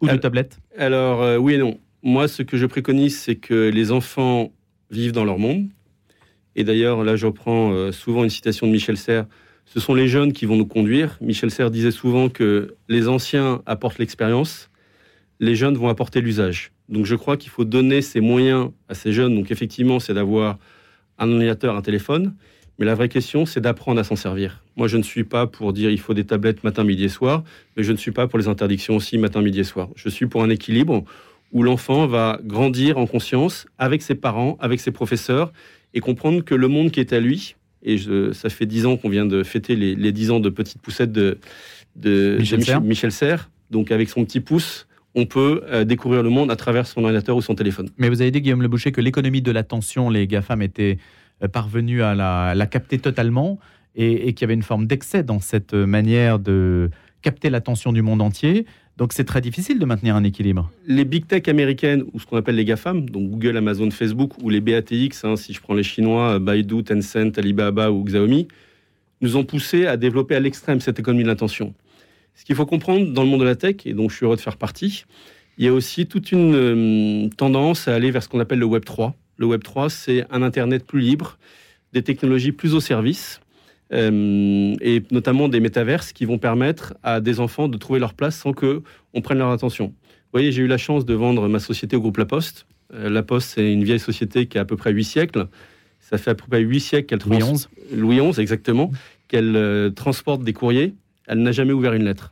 Ou 0.02 0.08
de 0.08 0.16
tablettes 0.18 0.60
Alors, 0.78 1.22
euh, 1.22 1.38
oui 1.38 1.56
et 1.56 1.58
non. 1.58 1.80
Moi, 2.04 2.28
ce 2.28 2.44
que 2.44 2.58
je 2.58 2.66
préconise, 2.66 3.18
c'est 3.18 3.36
que 3.36 3.70
les 3.70 3.92
enfants 3.92 4.52
vivent 4.92 5.12
dans 5.12 5.26
leur 5.26 5.40
monde. 5.40 5.68
Et 6.56 6.64
d'ailleurs, 6.64 7.04
là, 7.04 7.16
je 7.16 7.26
reprends 7.26 7.72
euh, 7.72 7.92
souvent 7.92 8.24
une 8.24 8.30
citation 8.30 8.68
de 8.68 8.72
Michel 8.72 8.98
Serres. 8.98 9.26
Ce 9.66 9.80
sont 9.80 9.94
les 9.94 10.08
jeunes 10.08 10.34
qui 10.34 10.46
vont 10.46 10.56
nous 10.56 10.66
conduire. 10.66 11.18
Michel 11.22 11.52
Serres 11.52 11.72
disait 11.72 11.92
souvent 11.92 12.30
que 12.30 12.76
les 12.88 13.08
anciens 13.08 13.62
apportent 13.66 14.00
l'expérience, 14.00 14.70
les 15.40 15.56
jeunes 15.56 15.76
vont 15.76 15.90
apporter 15.90 16.22
l'usage. 16.22 16.72
Donc, 16.90 17.06
je 17.06 17.16
crois 17.16 17.38
qu'il 17.38 17.52
faut 17.52 17.66
donner 17.66 18.02
ces 18.02 18.22
moyens 18.22 18.72
à 18.88 18.94
ces 18.94 19.12
jeunes. 19.12 19.36
Donc, 19.36 19.52
effectivement, 19.52 20.00
c'est 20.00 20.14
d'avoir 20.14 20.58
un 21.20 21.30
ordinateur, 21.30 21.76
un 21.76 21.82
téléphone. 21.82 22.34
Mais 22.80 22.86
la 22.86 22.96
vraie 22.96 23.10
question, 23.10 23.46
c'est 23.46 23.62
d'apprendre 23.62 24.00
à 24.00 24.04
s'en 24.04 24.16
servir. 24.16 24.64
Moi, 24.78 24.88
je 24.88 24.98
ne 24.98 25.04
suis 25.04 25.24
pas 25.24 25.48
pour 25.48 25.74
dire 25.74 25.90
il 25.90 26.00
faut 26.00 26.14
des 26.14 26.24
tablettes 26.24 26.64
matin, 26.64 26.84
midi 26.84 27.06
et 27.06 27.10
soir, 27.10 27.44
mais 27.76 27.84
je 27.84 27.92
ne 27.92 27.98
suis 27.98 28.12
pas 28.12 28.28
pour 28.28 28.38
les 28.38 28.48
interdictions 28.48 28.96
aussi 28.96 29.18
matin, 29.18 29.42
midi 29.42 29.60
et 29.60 29.64
soir. 29.64 29.90
Je 29.96 30.08
suis 30.08 30.28
pour 30.28 30.44
un 30.44 30.50
équilibre 30.50 31.04
où 31.52 31.64
l'enfant 31.64 32.06
va 32.06 32.40
grandir 32.44 33.00
en 33.00 33.08
conscience 33.08 33.66
avec 33.80 34.04
ses 34.04 34.14
parents, 34.14 34.56
avec 34.60 34.80
ses 34.80 34.92
professeurs, 34.92 35.52
et 35.96 36.00
comprendre 36.00 36.42
que 36.42 36.54
le 36.54 36.68
monde 36.68 36.92
qui 36.92 37.00
est 37.00 37.12
à 37.12 37.20
lui, 37.20 37.56
et 37.82 37.98
ça 38.34 38.50
fait 38.50 38.68
dix 38.68 38.86
ans 38.86 38.98
qu'on 38.98 39.10
vient 39.10 39.26
de 39.26 39.42
fêter 39.44 39.76
les, 39.76 40.12
dix 40.12 40.30
ans 40.30 40.40
de 40.40 40.50
petite 40.50 40.82
poussette 40.82 41.12
de, 41.12 41.40
Michel, 42.84 43.12
Serres, 43.12 43.50
donc 43.72 43.92
avec 43.92 44.10
son 44.10 44.26
petit 44.26 44.42
pouce, 44.42 44.88
on 45.16 45.26
peut 45.26 45.64
euh, 45.66 45.84
découvrir 45.84 46.22
le 46.22 46.30
monde 46.30 46.52
à 46.52 46.56
travers 46.56 46.86
son 46.86 47.04
ordinateur 47.04 47.36
ou 47.36 47.42
son 47.42 47.56
téléphone. 47.56 47.90
Mais 47.98 48.10
vous 48.10 48.22
avez 48.22 48.30
dit, 48.30 48.42
Guillaume 48.42 48.62
Le 48.62 48.68
Boucher, 48.68 48.92
que 48.92 49.02
l'économie 49.02 49.42
de 49.42 49.52
l'attention, 49.52 50.12
les 50.12 50.28
GAFAM 50.28 50.62
étaient 50.62 51.00
euh, 51.42 51.48
parvenus 51.48 52.04
à 52.04 52.14
la 52.14 52.66
capter 52.68 53.00
totalement 53.00 53.58
et, 53.98 54.34
qu'il 54.34 54.42
y 54.42 54.44
avait 54.46 54.54
une 54.54 54.64
forme 54.64 54.86
d'excès 54.86 55.24
dans 55.24 55.40
cette 55.40 55.74
manière 55.74 56.40
de 56.40 56.90
capter 57.22 57.50
l'attention 57.50 57.92
du 57.92 58.02
monde 58.02 58.22
entier. 58.22 58.66
Donc 58.96 59.12
c'est 59.14 59.26
très 59.26 59.42
difficile 59.42 59.80
de 59.80 59.86
maintenir 59.86 60.16
un 60.16 60.24
équilibre. 60.24 60.72
Les 60.88 61.04
big 61.04 61.28
tech 61.28 61.48
américaines, 61.48 62.04
ou 62.14 62.20
ce 62.20 62.26
qu'on 62.26 62.38
appelle 62.38 62.56
les 62.56 62.66
GAFAM, 62.66 63.10
donc 63.10 63.30
Google, 63.30 63.58
Amazon, 63.58 63.92
Facebook, 63.92 64.32
ou 64.42 64.50
les 64.50 64.62
BATX, 64.62 65.24
hein, 65.24 65.36
si 65.36 65.54
je 65.54 65.62
prends 65.62 65.74
les 65.74 65.84
Chinois, 65.84 66.40
Baidu, 66.40 66.84
Tencent, 66.84 67.38
Alibaba 67.38 67.92
ou 67.92 68.04
Xiaomi, 68.04 68.48
nous 69.22 69.36
ont 69.36 69.44
poussé 69.44 69.88
à 69.88 69.98
développer 69.98 70.36
à 70.36 70.40
l'extrême 70.40 70.80
cette 70.80 71.00
économie 71.00 71.24
de 71.24 71.28
l'attention. 71.28 71.74
Ce 72.36 72.46
qu'il 72.46 72.56
faut 72.56 72.66
comprendre 72.66 73.12
dans 73.12 73.24
le 73.24 73.30
monde 73.30 73.42
de 73.42 73.46
la 73.46 73.56
tech, 73.56 73.78
et 73.86 73.94
dont 73.94 74.10
je 74.10 74.16
suis 74.16 74.26
heureux 74.26 74.36
de 74.36 74.42
faire 74.42 74.58
partie, 74.58 75.06
il 75.58 75.66
y 75.66 75.68
a 75.68 75.74
aussi 75.74 76.06
toute 76.06 76.32
une 76.32 76.54
euh, 76.56 77.30
tendance 77.36 77.88
à 77.88 77.96
aller 77.96 78.12
vers 78.12 78.22
ce 78.22 78.30
qu'on 78.30 78.40
appelle 78.40 78.60
le 78.60 78.66
Web 78.66 78.86
3. 78.86 79.16
Le 79.38 79.46
Web 79.48 79.64
3, 79.64 79.90
c'est 79.90 80.26
un 80.30 80.44
Internet 80.44 80.86
plus 80.86 81.00
libre, 81.00 81.40
des 81.94 82.04
technologies 82.04 82.52
plus 82.52 82.76
au 82.76 82.80
service, 82.80 83.42
euh, 83.94 84.76
et 84.82 85.04
notamment 85.12 85.48
des 85.48 85.60
métaverses 85.60 86.12
qui 86.12 86.26
vont 86.26 86.38
permettre 86.38 86.96
à 87.04 87.22
des 87.22 87.40
enfants 87.40 87.68
de 87.68 87.78
trouver 87.78 88.00
leur 88.00 88.14
place 88.14 88.36
sans 88.36 88.54
que 88.54 88.82
on 89.14 89.22
prenne 89.22 89.38
leur 89.38 89.52
attention. 89.52 89.88
Vous 89.88 90.34
voyez, 90.34 90.52
j'ai 90.52 90.64
eu 90.64 90.68
la 90.68 90.78
chance 90.78 91.06
de 91.06 91.14
vendre 91.14 91.48
ma 91.48 91.60
société 91.60 91.96
au 91.96 92.02
groupe 92.02 92.18
La 92.18 92.26
Poste. 92.26 92.68
Euh, 92.94 93.10
la 93.10 93.24
Poste, 93.24 93.52
c'est 93.56 93.72
une 93.72 93.84
vieille 93.84 94.00
société 94.00 94.48
qui 94.48 94.58
a 94.58 94.62
à 94.62 94.66
peu 94.66 94.76
près 94.76 94.92
8 94.92 95.04
siècles. 95.04 95.48
Ça 96.00 96.18
fait 96.18 96.32
à 96.32 96.36
peu 96.36 96.46
près 96.50 96.60
8 96.60 96.80
siècles 96.80 97.08
qu'elle 97.08 97.20
Louis 97.26 97.40
XI. 97.40 97.68
Louis 97.94 98.20
XI, 98.20 98.42
exactement. 98.42 98.92
Qu'elle 99.28 99.56
euh, 99.56 99.90
transporte 99.90 100.44
des 100.44 100.54
courriers. 100.54 100.96
Elle 101.28 101.40
n'a 101.40 101.52
jamais 101.52 101.74
ouvert 101.74 101.94
une 101.94 102.04
lettre. 102.04 102.32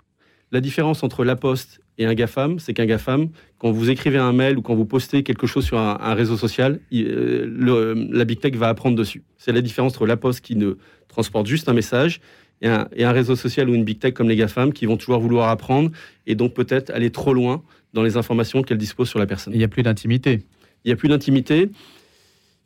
La 0.52 0.62
différence 0.62 1.04
entre 1.04 1.24
La 1.24 1.36
Poste 1.36 1.82
et 1.98 2.06
un 2.06 2.14
GAFAM, 2.14 2.60
c'est 2.60 2.74
qu'un 2.74 2.86
GAFAM, 2.86 3.30
quand 3.58 3.72
vous 3.72 3.90
écrivez 3.90 4.18
un 4.18 4.34
mail 4.34 4.58
ou 4.58 4.62
quand 4.62 4.76
vous 4.76 4.86
postez 4.86 5.24
quelque 5.24 5.48
chose 5.48 5.66
sur 5.66 5.78
un, 5.78 6.14
réseau 6.14 6.38
social, 6.38 6.80
la 6.92 8.26
Big 8.26 8.40
Tech 8.40 8.54
va 8.56 8.70
apprendre 8.70 8.98
dessus. 8.98 9.24
C'est 9.38 9.54
la 9.54 9.62
différence 9.62 9.94
entre 9.94 10.06
La 10.06 10.18
Poste 10.18 10.42
qui 10.42 10.56
ne 10.56 10.76
transporte 11.15 11.48
juste 11.48 11.69
un 11.69 11.74
message 11.74 12.19
et 12.62 12.67
un, 12.67 13.12
réseau 13.12 13.36
social 13.36 13.69
ou 13.69 13.74
une 13.74 13.86
big 13.86 14.00
tech 14.00 14.13
comme 14.13 14.27
les 14.27 14.36
GAFAM 14.36 14.74
qui 14.74 14.86
vont 14.86 14.98
toujours 14.98 15.19
vouloir 15.19 15.50
apprendre 15.50 15.91
et 16.27 16.36
donc 16.36 16.53
peut-être 16.53 16.89
aller 16.89 17.10
trop 17.10 17.34
loin 17.34 17.63
dans 17.93 18.03
les 18.03 18.17
informations 18.17 18.62
qu'elles 18.63 18.77
disposent 18.77 19.10
sur 19.10 19.19
la 19.19 19.25
personne. 19.25 19.53
Il 19.53 19.57
n'y 19.57 19.63
a 19.63 19.69
plus 19.69 19.84
d'intimité. 19.84 20.43
Il 20.84 20.89
n'y 20.89 20.91
a 20.91 20.95
plus 20.98 21.07
d'intimité. 21.07 21.69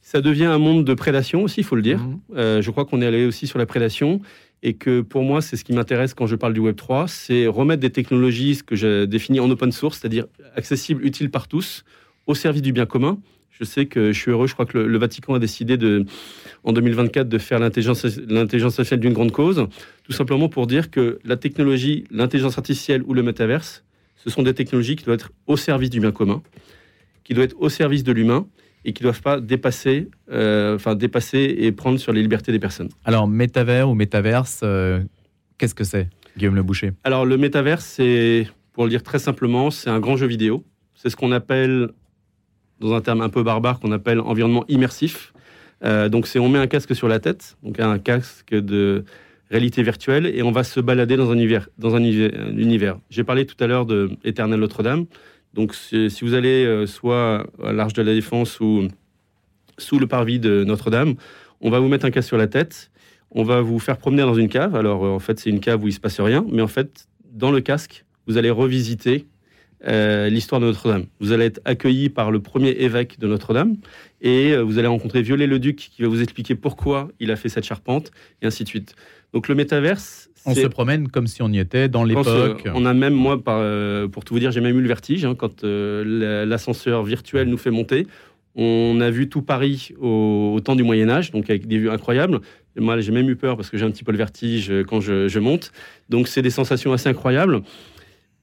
Ça 0.01 0.21
devient 0.21 0.45
un 0.45 0.57
monde 0.57 0.83
de 0.83 0.93
prédation 0.95 1.43
aussi, 1.43 1.61
il 1.61 1.63
faut 1.63 1.75
le 1.75 1.83
dire. 1.83 1.99
Mhm. 1.99 2.19
Euh, 2.35 2.61
je 2.61 2.71
crois 2.71 2.85
qu'on 2.85 3.01
est 3.01 3.05
allé 3.05 3.25
aussi 3.25 3.45
sur 3.45 3.59
la 3.59 3.67
prédation 3.67 4.21
et 4.63 4.73
que 4.73 5.01
pour 5.01 5.23
moi, 5.23 5.41
c'est 5.41 5.55
ce 5.55 5.63
qui 5.63 5.73
m'intéresse 5.73 6.15
quand 6.15 6.25
je 6.25 6.35
parle 6.35 6.53
du 6.53 6.59
Web 6.59 6.75
3, 6.75 7.07
c'est 7.07 7.45
remettre 7.47 7.81
des 7.81 7.91
technologies, 7.91 8.55
ce 8.55 8.63
que 8.63 8.75
j'ai 8.75 9.05
défini 9.05 9.39
en 9.39 9.49
open 9.49 9.71
source, 9.71 9.99
c'est-à-dire 9.99 10.25
accessibles, 10.55 11.05
utiles 11.05 11.29
par 11.29 11.47
tous, 11.47 11.83
au 12.27 12.33
service 12.33 12.61
du 12.63 12.73
bien 12.73 12.85
commun, 12.85 13.19
je 13.59 13.65
sais 13.65 13.85
que 13.87 14.13
je 14.13 14.19
suis 14.19 14.31
heureux, 14.31 14.47
je 14.47 14.53
crois 14.53 14.65
que 14.65 14.77
le, 14.77 14.97
Vatican 14.97 15.33
a 15.33 15.39
décidé 15.39 15.75
de, 15.77 16.05
en 16.63 16.71
2024 16.71 17.27
de 17.27 17.37
faire 17.37 17.59
l'intelligence 17.59 18.05
artificielle 18.05 18.99
d'une 18.99 19.13
grande 19.13 19.31
cause, 19.31 19.67
tout 20.03 20.13
simplement 20.13 20.47
pour 20.47 20.65
dire 20.65 20.89
que 20.89 21.19
la 21.25 21.35
technologie, 21.35 22.05
l'intelligence 22.09 22.57
artificielle 22.57 23.03
ou 23.03 23.13
le 23.13 23.21
métaverse, 23.21 23.83
ce 24.15 24.29
sont 24.29 24.43
des 24.43 24.53
technologies 24.53 24.95
qui 24.95 25.05
doivent 25.05 25.15
être 25.15 25.31
au 25.45 25.57
service 25.57 25.89
du 25.89 25.99
bien 25.99 26.11
commun, 26.11 26.41
qui 27.23 27.33
doivent 27.33 27.45
être 27.45 27.59
au 27.59 27.69
service 27.69 28.03
de 28.03 28.11
l'humain 28.13 28.47
et 28.85 28.93
qui 28.93 29.03
ne 29.03 29.07
doivent 29.07 29.21
pas 29.21 29.41
dépasser, 29.41 30.09
euh, 30.31 30.75
enfin, 30.75 30.95
dépasser 30.95 31.55
et 31.59 31.71
prendre 31.73 31.99
sur 31.99 32.13
les 32.13 32.21
libertés 32.21 32.53
des 32.53 32.59
personnes. 32.59 32.89
Alors, 33.03 33.27
métavers 33.27 33.89
ou 33.89 33.93
métaverse, 33.93 34.61
euh, 34.63 35.01
qu'est-ce 35.57 35.75
que 35.75 35.83
c'est, 35.83 36.07
Guillaume 36.37 36.55
Le 36.55 36.63
Boucher? 36.63 36.93
Alors, 37.03 37.25
le 37.25 37.37
métaverse, 37.37 37.83
c'est, 37.83 38.47
pour 38.71 38.85
le 38.85 38.89
dire 38.89 39.03
très 39.03 39.19
simplement, 39.19 39.69
c'est 39.69 39.89
un 39.89 39.99
grand 39.99 40.15
jeu 40.15 40.27
vidéo. 40.27 40.63
C'est 40.95 41.09
ce 41.09 41.17
qu'on 41.17 41.33
appelle 41.33 41.89
dans 42.79 42.93
un 42.93 43.01
terme 43.01 43.21
un 43.21 43.29
peu 43.29 43.43
barbare 43.43 43.79
qu'on 43.79 43.91
appelle 43.91 44.19
environnement 44.19 44.65
immersif. 44.67 45.33
Euh, 45.83 46.09
donc 46.09 46.27
c'est 46.27 46.39
on 46.39 46.49
met 46.49 46.59
un 46.59 46.67
casque 46.67 46.95
sur 46.95 47.07
la 47.07 47.19
tête, 47.19 47.57
donc 47.63 47.79
un 47.79 47.99
casque 47.99 48.53
de 48.53 49.05
réalité 49.49 49.81
virtuelle, 49.81 50.27
et 50.27 50.43
on 50.43 50.51
va 50.51 50.63
se 50.63 50.79
balader 50.79 51.17
dans 51.17 51.31
un 51.31 51.33
univers. 51.33 51.69
Dans 51.77 51.95
un 51.95 52.03
univers. 52.03 52.99
J'ai 53.09 53.23
parlé 53.23 53.45
tout 53.45 53.61
à 53.63 53.67
l'heure 53.67 53.85
de 53.85 54.11
Éternel 54.23 54.59
Notre-Dame. 54.59 55.05
Donc 55.53 55.73
si 55.73 56.19
vous 56.21 56.33
allez 56.33 56.65
euh, 56.65 56.85
soit 56.85 57.47
à 57.63 57.73
l'Arche 57.73 57.93
de 57.93 58.03
la 58.03 58.13
Défense 58.13 58.59
ou 58.59 58.87
sous 59.77 59.99
le 59.99 60.07
parvis 60.07 60.39
de 60.39 60.63
Notre-Dame, 60.63 61.15
on 61.61 61.69
va 61.69 61.79
vous 61.79 61.87
mettre 61.87 62.05
un 62.05 62.11
casque 62.11 62.27
sur 62.27 62.37
la 62.37 62.47
tête, 62.47 62.91
on 63.31 63.43
va 63.43 63.61
vous 63.61 63.79
faire 63.79 63.97
promener 63.97 64.21
dans 64.21 64.35
une 64.35 64.49
cave. 64.49 64.75
Alors 64.75 65.05
euh, 65.05 65.09
en 65.09 65.19
fait 65.19 65.39
c'est 65.39 65.49
une 65.49 65.59
cave 65.59 65.83
où 65.83 65.87
il 65.87 65.93
se 65.93 65.99
passe 65.99 66.19
rien, 66.19 66.45
mais 66.51 66.61
en 66.61 66.67
fait 66.67 67.07
dans 67.31 67.51
le 67.51 67.61
casque 67.61 68.05
vous 68.27 68.37
allez 68.37 68.51
revisiter 68.51 69.25
euh, 69.87 70.27
l'histoire 70.29 70.59
de 70.59 70.65
Notre-Dame. 70.65 71.05
Vous 71.21 71.31
allez 71.31 71.45
être 71.45 71.61
accueilli 71.63 72.09
par 72.09 72.31
le 72.31 72.41
premier 72.41 72.71
évêque 72.71 73.17
de 73.17 73.27
Notre-Dame 73.27 73.77
et 74.19 74.51
euh, 74.51 74.61
vous 74.61 74.77
allez 74.77 74.89
rencontrer 74.89 75.21
Viollet-le-Duc 75.21 75.77
qui 75.77 76.01
va 76.01 76.09
vous 76.09 76.21
expliquer 76.21 76.55
pourquoi 76.55 77.07
il 77.21 77.31
a 77.31 77.37
fait 77.37 77.47
cette 77.47 77.63
charpente 77.63 78.11
et 78.41 78.45
ainsi 78.45 78.65
de 78.65 78.67
suite. 78.67 78.95
Donc 79.31 79.47
le 79.47 79.55
métaverse. 79.55 80.29
On 80.45 80.53
se 80.53 80.67
promène 80.67 81.07
comme 81.07 81.27
si 81.27 81.41
on 81.41 81.49
y 81.49 81.59
était 81.59 81.87
dans 81.87 82.03
l'époque. 82.03 82.67
On 82.73 82.85
a 82.85 82.93
même, 82.93 83.13
moi, 83.13 83.41
euh, 83.47 84.09
pour 84.09 84.25
tout 84.25 84.33
vous 84.33 84.39
dire, 84.41 84.51
j'ai 84.51 84.61
même 84.61 84.77
eu 84.77 84.81
le 84.81 84.87
vertige 84.87 85.23
hein, 85.23 85.35
quand 85.35 85.63
l'ascenseur 85.63 87.03
virtuel 87.03 87.47
nous 87.47 87.57
fait 87.57 87.71
monter. 87.71 88.05
On 88.55 88.99
a 88.99 89.09
vu 89.09 89.29
tout 89.29 89.41
Paris 89.41 89.93
au, 90.01 90.59
temps 90.63 90.75
du 90.75 90.83
Moyen 90.83 91.09
Âge, 91.09 91.31
donc 91.31 91.49
avec 91.49 91.67
des 91.67 91.77
vues 91.77 91.89
incroyables. 91.89 92.39
moi, 92.77 92.99
j'ai 92.99 93.11
même 93.11 93.29
eu 93.29 93.35
peur 93.35 93.55
parce 93.55 93.69
que 93.69 93.77
j'ai 93.77 93.85
un 93.85 93.91
petit 93.91 94.03
peu 94.03 94.11
le 94.11 94.17
vertige 94.17 94.73
quand 94.87 94.99
je 94.99 95.39
monte. 95.39 95.71
Donc, 96.09 96.27
c'est 96.27 96.41
des 96.41 96.49
sensations 96.49 96.91
assez 96.91 97.07
incroyables. 97.07 97.61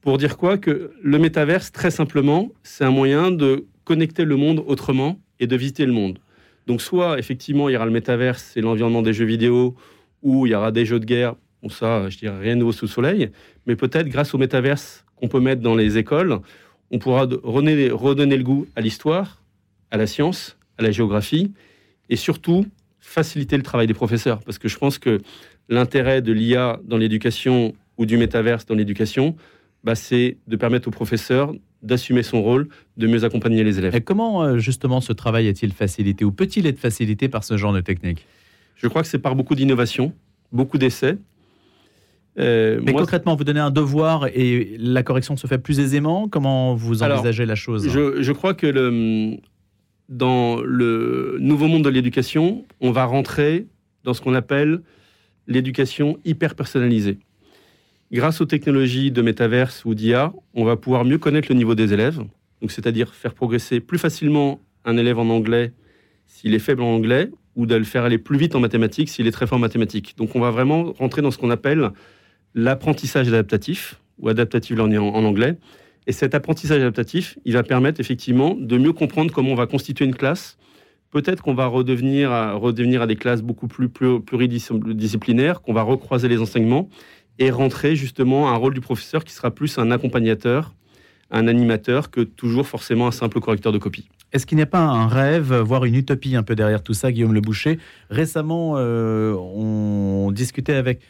Pour 0.01 0.17
dire 0.17 0.37
quoi 0.37 0.57
Que 0.57 0.91
le 1.01 1.19
métaverse, 1.19 1.71
très 1.71 1.91
simplement, 1.91 2.51
c'est 2.63 2.83
un 2.83 2.91
moyen 2.91 3.31
de 3.31 3.65
connecter 3.83 4.25
le 4.25 4.35
monde 4.35 4.63
autrement 4.67 5.19
et 5.39 5.47
de 5.47 5.55
visiter 5.55 5.85
le 5.85 5.93
monde. 5.93 6.19
Donc 6.67 6.81
soit 6.81 7.17
effectivement 7.17 7.69
il 7.69 7.73
y 7.73 7.75
aura 7.77 7.85
le 7.85 7.91
métaverse, 7.91 8.51
c'est 8.53 8.61
l'environnement 8.61 9.01
des 9.01 9.13
jeux 9.13 9.25
vidéo, 9.25 9.75
où 10.21 10.45
il 10.45 10.51
y 10.51 10.55
aura 10.55 10.71
des 10.71 10.85
jeux 10.85 10.99
de 10.99 11.05
guerre, 11.05 11.35
bon 11.63 11.69
ça 11.69 12.09
je 12.09 12.17
dirais 12.17 12.37
rien 12.37 12.55
de 12.55 12.59
nouveau 12.59 12.73
sous 12.73 12.85
le 12.85 12.91
soleil, 12.91 13.29
mais 13.65 13.77
peut-être 13.77 14.09
grâce 14.09 14.33
au 14.33 14.37
métaverse 14.37 15.05
qu'on 15.15 15.29
peut 15.29 15.39
mettre 15.39 15.61
dans 15.61 15.75
les 15.75 15.97
écoles, 15.97 16.39
on 16.91 16.99
pourra 16.99 17.21
redonner, 17.21 17.89
redonner 17.89 18.35
le 18.35 18.43
goût 18.43 18.67
à 18.75 18.81
l'histoire, 18.81 19.41
à 19.91 19.97
la 19.97 20.07
science, 20.07 20.57
à 20.77 20.83
la 20.83 20.91
géographie, 20.91 21.53
et 22.09 22.17
surtout 22.17 22.65
faciliter 22.99 23.55
le 23.55 23.63
travail 23.63 23.87
des 23.87 23.93
professeurs, 23.93 24.39
parce 24.41 24.57
que 24.57 24.67
je 24.67 24.77
pense 24.77 24.97
que 24.97 25.21
l'intérêt 25.69 26.21
de 26.21 26.33
l'IA 26.33 26.79
dans 26.83 26.97
l'éducation 26.97 27.73
ou 27.97 28.05
du 28.05 28.17
métaverse 28.17 28.65
dans 28.65 28.75
l'éducation, 28.75 29.35
bah, 29.87 29.95
c'est 29.95 30.35
de 30.47 30.57
permettre 30.57 30.89
au 30.89 30.91
professeur 30.91 31.53
d'assumer 31.81 32.21
son 32.21 32.41
rôle, 32.41 32.67
de 32.97 33.07
mieux 33.07 33.23
accompagner 33.23 33.63
les 33.63 33.79
élèves. 33.79 33.95
Et 33.95 34.01
comment 34.01 34.43
euh, 34.43 34.57
justement 34.57 34.99
ce 34.99 35.13
travail 35.13 35.47
est-il 35.47 35.71
facilité 35.71 36.25
ou 36.25 36.31
peut-il 36.33 36.67
être 36.67 36.77
facilité 36.77 37.29
par 37.29 37.45
ce 37.45 37.55
genre 37.55 37.71
de 37.71 37.79
technique? 37.79 38.25
Je 38.75 38.89
crois 38.89 39.01
que 39.01 39.07
c'est 39.07 39.17
par 39.17 39.33
beaucoup 39.33 39.55
d'innovation, 39.55 40.11
beaucoup 40.51 40.77
d'essais. 40.77 41.17
Euh, 42.37 42.81
Mais 42.83 42.91
concrètement, 42.91 43.37
vous 43.37 43.45
donnez 43.45 43.61
un 43.61 43.71
devoir 43.71 44.27
et 44.27 44.75
la 44.77 45.03
correction 45.03 45.37
se 45.37 45.47
fait 45.47 45.57
plus 45.57 45.79
aisément? 45.79 46.27
Comment 46.27 46.75
vous 46.75 47.01
envisagez 47.01 47.45
la 47.45 47.55
chose? 47.55 47.87
je, 47.89 48.21
je, 48.21 48.31
crois 48.33 48.55
que 48.55 48.67
le, 48.67 49.37
dans 50.09 50.59
le 50.59 51.37
nouveau 51.39 51.67
monde 51.67 51.85
de 51.85 51.89
l'éducation, 51.89 52.65
on 52.81 52.91
va 52.91 53.05
rentrer 53.05 53.67
dans 54.03 54.13
ce 54.13 54.19
qu'on 54.19 54.33
appelle 54.33 54.81
l'éducation 55.47 56.17
hyper 56.25 56.55
personnalisée. 56.55 57.19
Grâce 58.11 58.39
aux 58.39 58.45
technologies 58.45 59.11
de 59.11 59.21
métaverse 59.21 59.83
ou 59.83 59.93
d'IA, 59.93 60.31
on 60.53 60.63
va 60.63 60.77
pouvoir 60.77 61.03
mieux 61.03 61.17
connaître 61.17 61.49
le 61.49 61.55
niveau 61.55 61.75
des 61.75 61.91
élèves, 61.91 62.23
c'est-à-dire 62.69 63.13
faire 63.13 63.33
progresser 63.33 63.81
plus 63.81 63.97
facilement 63.97 64.61
un 64.85 64.95
élève 64.95 65.19
en 65.19 65.29
anglais 65.29 65.73
s'il 66.25 66.53
est 66.53 66.59
faible 66.59 66.83
en 66.83 66.95
anglais, 66.95 67.29
ou 67.57 67.65
de 67.65 67.75
le 67.75 67.83
faire 67.83 68.05
aller 68.05 68.17
plus 68.17 68.37
vite 68.37 68.55
en 68.55 68.61
mathématiques 68.61 69.09
s'il 69.09 69.27
est 69.27 69.31
très 69.31 69.45
fort 69.45 69.57
en 69.57 69.61
mathématiques. 69.61 70.15
Donc 70.17 70.35
on 70.35 70.39
va 70.39 70.51
vraiment 70.51 70.93
rentrer 70.93 71.21
dans 71.21 71.31
ce 71.31 71.37
qu'on 71.37 71.49
appelle 71.49 71.91
l'apprentissage 72.55 73.27
adaptatif, 73.27 73.99
ou 74.19 74.29
adaptative 74.29 74.77
learning 74.77 74.99
en, 74.99 75.23
anglais. 75.25 75.57
Et 76.05 76.13
cet 76.13 76.33
apprentissage 76.33 76.79
adaptatif, 76.79 77.37
il 77.43 77.53
va 77.53 77.63
permettre 77.63 77.99
effectivement 77.99 78.55
de 78.57 78.77
mieux 78.77 78.93
comprendre 78.93 79.33
comment 79.33 79.51
on 79.51 79.55
va 79.55 79.67
constituer 79.67 80.05
une 80.05 80.15
classe. 80.15 80.57
Peut-être 81.11 81.43
qu'on 81.43 81.53
va 81.53 81.67
redevenir 81.67 82.29
redevenir 82.59 83.01
à 83.01 83.07
des 83.07 83.15
classes 83.15 83.41
beaucoup 83.41 83.67
plus 83.67 83.89
pluridisciplinaires, 83.89 85.61
qu'on 85.61 85.73
va 85.73 85.81
recroiser 85.81 86.27
les 86.27 86.39
enseignements 86.39 86.89
et 87.39 87.51
rentrer 87.51 87.95
justement 87.95 88.49
un 88.49 88.55
rôle 88.55 88.73
du 88.73 88.81
professeur 88.81 89.23
qui 89.23 89.33
sera 89.33 89.51
plus 89.51 89.77
un 89.77 89.91
accompagnateur, 89.91 90.73
un 91.31 91.47
animateur 91.47 92.09
que 92.09 92.21
toujours 92.21 92.67
forcément 92.67 93.07
un 93.07 93.11
simple 93.11 93.39
correcteur 93.39 93.71
de 93.71 93.77
copie. 93.77 94.07
Est-ce 94.33 94.45
qu'il 94.45 94.57
n'y 94.57 94.63
a 94.63 94.67
pas 94.67 94.81
un 94.81 95.07
rêve, 95.07 95.53
voire 95.53 95.85
une 95.85 95.95
utopie 95.95 96.35
un 96.35 96.43
peu 96.43 96.55
derrière 96.55 96.83
tout 96.83 96.93
ça, 96.93 97.11
Guillaume 97.11 97.33
Le 97.33 97.41
Boucher 97.41 97.79
Récemment, 98.09 98.73
euh, 98.75 99.33
on 99.33 100.31
discutait 100.31 100.73
avec 100.73 101.01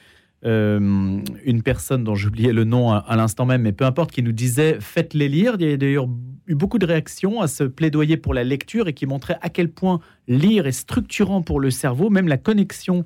euh, 0.46 1.20
une 1.46 1.64
personne 1.64 2.04
dont 2.04 2.14
j'oubliais 2.14 2.54
le 2.54 2.64
nom 2.64 2.92
à, 2.92 3.16
l'instant 3.16 3.48
même, 3.48 3.64
mais 3.64 3.72
peu 3.72 3.86
importe, 3.86 4.12
qui 4.12 4.22
nous 4.22 4.32
disait 4.32 4.78
faites-les 4.80 5.30
lire. 5.30 5.56
Il 5.60 5.68
y 5.68 5.74
a 5.74 5.78
d'ailleurs 5.78 6.08
eu 6.46 6.54
beaucoup 6.54 6.78
de 6.78 6.86
réactions 6.86 7.42
à 7.42 7.48
ce 7.48 7.64
plaidoyer 7.64 8.18
pour 8.18 8.36
la 8.36 8.44
lecture 8.44 8.88
et 8.88 8.94
qui 8.94 9.08
montrait 9.08 9.40
à 9.42 9.50
quel 9.50 9.70
point 9.70 10.00
lire 10.28 10.68
est 10.68 10.72
structurant 10.72 11.42
pour 11.42 11.60
le 11.60 11.72
cerveau, 11.72 12.12
même 12.12 12.28
la 12.28 12.38
connexion 12.38 13.04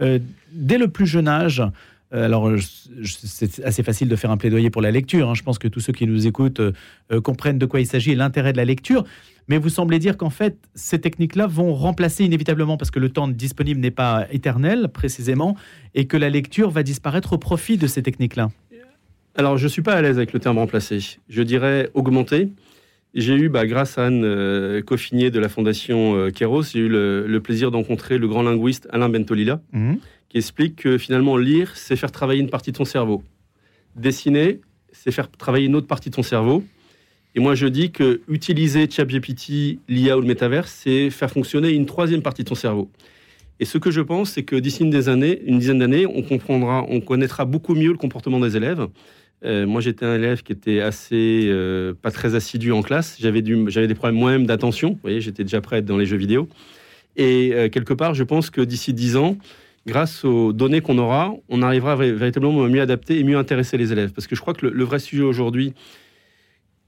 euh, 0.00 0.20
dès 0.52 0.78
le 0.78 0.86
plus 0.86 1.06
jeune 1.06 1.26
âge 1.26 1.62
alors, 2.10 2.50
c'est 3.04 3.62
assez 3.64 3.82
facile 3.82 4.08
de 4.08 4.16
faire 4.16 4.30
un 4.30 4.38
plaidoyer 4.38 4.70
pour 4.70 4.80
la 4.80 4.90
lecture. 4.90 5.28
Hein. 5.28 5.34
Je 5.34 5.42
pense 5.42 5.58
que 5.58 5.68
tous 5.68 5.80
ceux 5.80 5.92
qui 5.92 6.06
nous 6.06 6.26
écoutent 6.26 6.60
euh, 6.60 6.72
euh, 7.12 7.20
comprennent 7.20 7.58
de 7.58 7.66
quoi 7.66 7.80
il 7.80 7.86
s'agit 7.86 8.12
et 8.12 8.14
l'intérêt 8.14 8.52
de 8.52 8.56
la 8.56 8.64
lecture. 8.64 9.04
Mais 9.48 9.58
vous 9.58 9.68
semblez 9.68 9.98
dire 9.98 10.16
qu'en 10.16 10.30
fait, 10.30 10.56
ces 10.74 11.00
techniques-là 11.00 11.46
vont 11.46 11.74
remplacer 11.74 12.24
inévitablement, 12.24 12.78
parce 12.78 12.90
que 12.90 12.98
le 12.98 13.10
temps 13.10 13.28
disponible 13.28 13.80
n'est 13.80 13.90
pas 13.90 14.26
éternel, 14.30 14.88
précisément, 14.92 15.56
et 15.94 16.06
que 16.06 16.16
la 16.16 16.30
lecture 16.30 16.70
va 16.70 16.82
disparaître 16.82 17.34
au 17.34 17.38
profit 17.38 17.76
de 17.76 17.86
ces 17.86 18.02
techniques-là. 18.02 18.50
Alors, 19.34 19.58
je 19.58 19.64
ne 19.64 19.68
suis 19.68 19.82
pas 19.82 19.92
à 19.92 20.02
l'aise 20.02 20.16
avec 20.16 20.32
le 20.32 20.40
terme 20.40 20.58
remplacer. 20.58 21.18
Je 21.28 21.42
dirais 21.42 21.90
augmenter. 21.94 22.48
J'ai 23.14 23.34
eu, 23.34 23.48
bah, 23.48 23.66
grâce 23.66 23.98
à 23.98 24.06
Anne 24.06 24.24
euh, 24.24 24.80
de 24.82 25.38
la 25.38 25.48
Fondation 25.48 26.30
Kéros, 26.30 26.62
j'ai 26.62 26.80
eu 26.80 26.88
le, 26.88 27.38
plaisir 27.40 27.70
d'encontrer 27.70 28.16
le 28.18 28.28
grand 28.28 28.42
linguiste 28.42 28.88
Alain 28.90 29.08
Bentolila, 29.10 29.60
mmh 29.72 29.94
qui 30.28 30.38
explique 30.38 30.76
que 30.76 30.98
finalement 30.98 31.36
lire, 31.36 31.76
c'est 31.76 31.96
faire 31.96 32.12
travailler 32.12 32.40
une 32.40 32.50
partie 32.50 32.72
de 32.72 32.76
ton 32.76 32.84
cerveau. 32.84 33.22
Dessiner, 33.96 34.60
c'est 34.92 35.10
faire 35.10 35.30
travailler 35.30 35.66
une 35.66 35.74
autre 35.74 35.86
partie 35.86 36.10
de 36.10 36.14
ton 36.14 36.22
cerveau. 36.22 36.64
Et 37.34 37.40
moi, 37.40 37.54
je 37.54 37.66
dis 37.66 37.92
que 37.92 38.20
utiliser 38.28 38.88
ChatGPT, 38.90 39.78
l'IA 39.88 40.16
ou 40.16 40.20
le 40.20 40.26
métaverse, 40.26 40.72
c'est 40.72 41.10
faire 41.10 41.30
fonctionner 41.30 41.70
une 41.70 41.86
troisième 41.86 42.22
partie 42.22 42.42
de 42.42 42.48
ton 42.48 42.54
cerveau. 42.54 42.90
Et 43.60 43.64
ce 43.64 43.78
que 43.78 43.90
je 43.90 44.00
pense, 44.00 44.30
c'est 44.32 44.44
que 44.44 44.56
d'ici 44.56 44.82
une, 44.82 44.90
dizaine 44.90 45.78
d'années, 45.78 46.06
on 46.06 46.22
comprendra, 46.22 46.84
on 46.88 47.00
connaîtra 47.00 47.44
beaucoup 47.44 47.74
mieux 47.74 47.90
le 47.90 47.98
comportement 47.98 48.38
des 48.38 48.56
élèves. 48.56 48.86
Euh, 49.44 49.66
moi, 49.66 49.80
j'étais 49.80 50.04
un 50.04 50.14
élève 50.14 50.42
qui 50.42 50.52
était 50.52 50.80
assez 50.80 51.46
euh, 51.46 51.92
pas 52.00 52.10
très 52.10 52.34
assidu 52.34 52.72
en 52.72 52.82
classe. 52.82 53.16
J'avais 53.20 53.42
des 53.42 53.94
problèmes 53.94 54.18
moi-même 54.18 54.46
d'attention. 54.46 54.90
Vous 54.90 55.00
voyez, 55.02 55.20
j'étais 55.20 55.44
déjà 55.44 55.60
prêt 55.60 55.82
dans 55.82 55.96
les 55.96 56.06
jeux 56.06 56.16
vidéo. 56.16 56.48
Et 57.16 57.52
euh, 57.52 57.68
quelque 57.68 57.94
part, 57.94 58.14
je 58.14 58.24
pense 58.24 58.50
que 58.50 58.60
d'ici 58.60 58.94
dix 58.94 59.16
ans, 59.16 59.36
grâce 59.88 60.22
aux 60.24 60.52
données 60.52 60.82
qu'on 60.82 60.98
aura, 60.98 61.32
on 61.48 61.62
arrivera 61.62 61.96
véritablement 61.96 62.62
à 62.62 62.68
mieux 62.68 62.82
adapter 62.82 63.18
et 63.18 63.24
mieux 63.24 63.38
intéresser 63.38 63.78
les 63.78 63.90
élèves. 63.90 64.12
Parce 64.12 64.26
que 64.26 64.36
je 64.36 64.40
crois 64.40 64.52
que 64.52 64.66
le, 64.66 64.84
vrai 64.84 64.98
sujet 64.98 65.22
aujourd'hui 65.22 65.72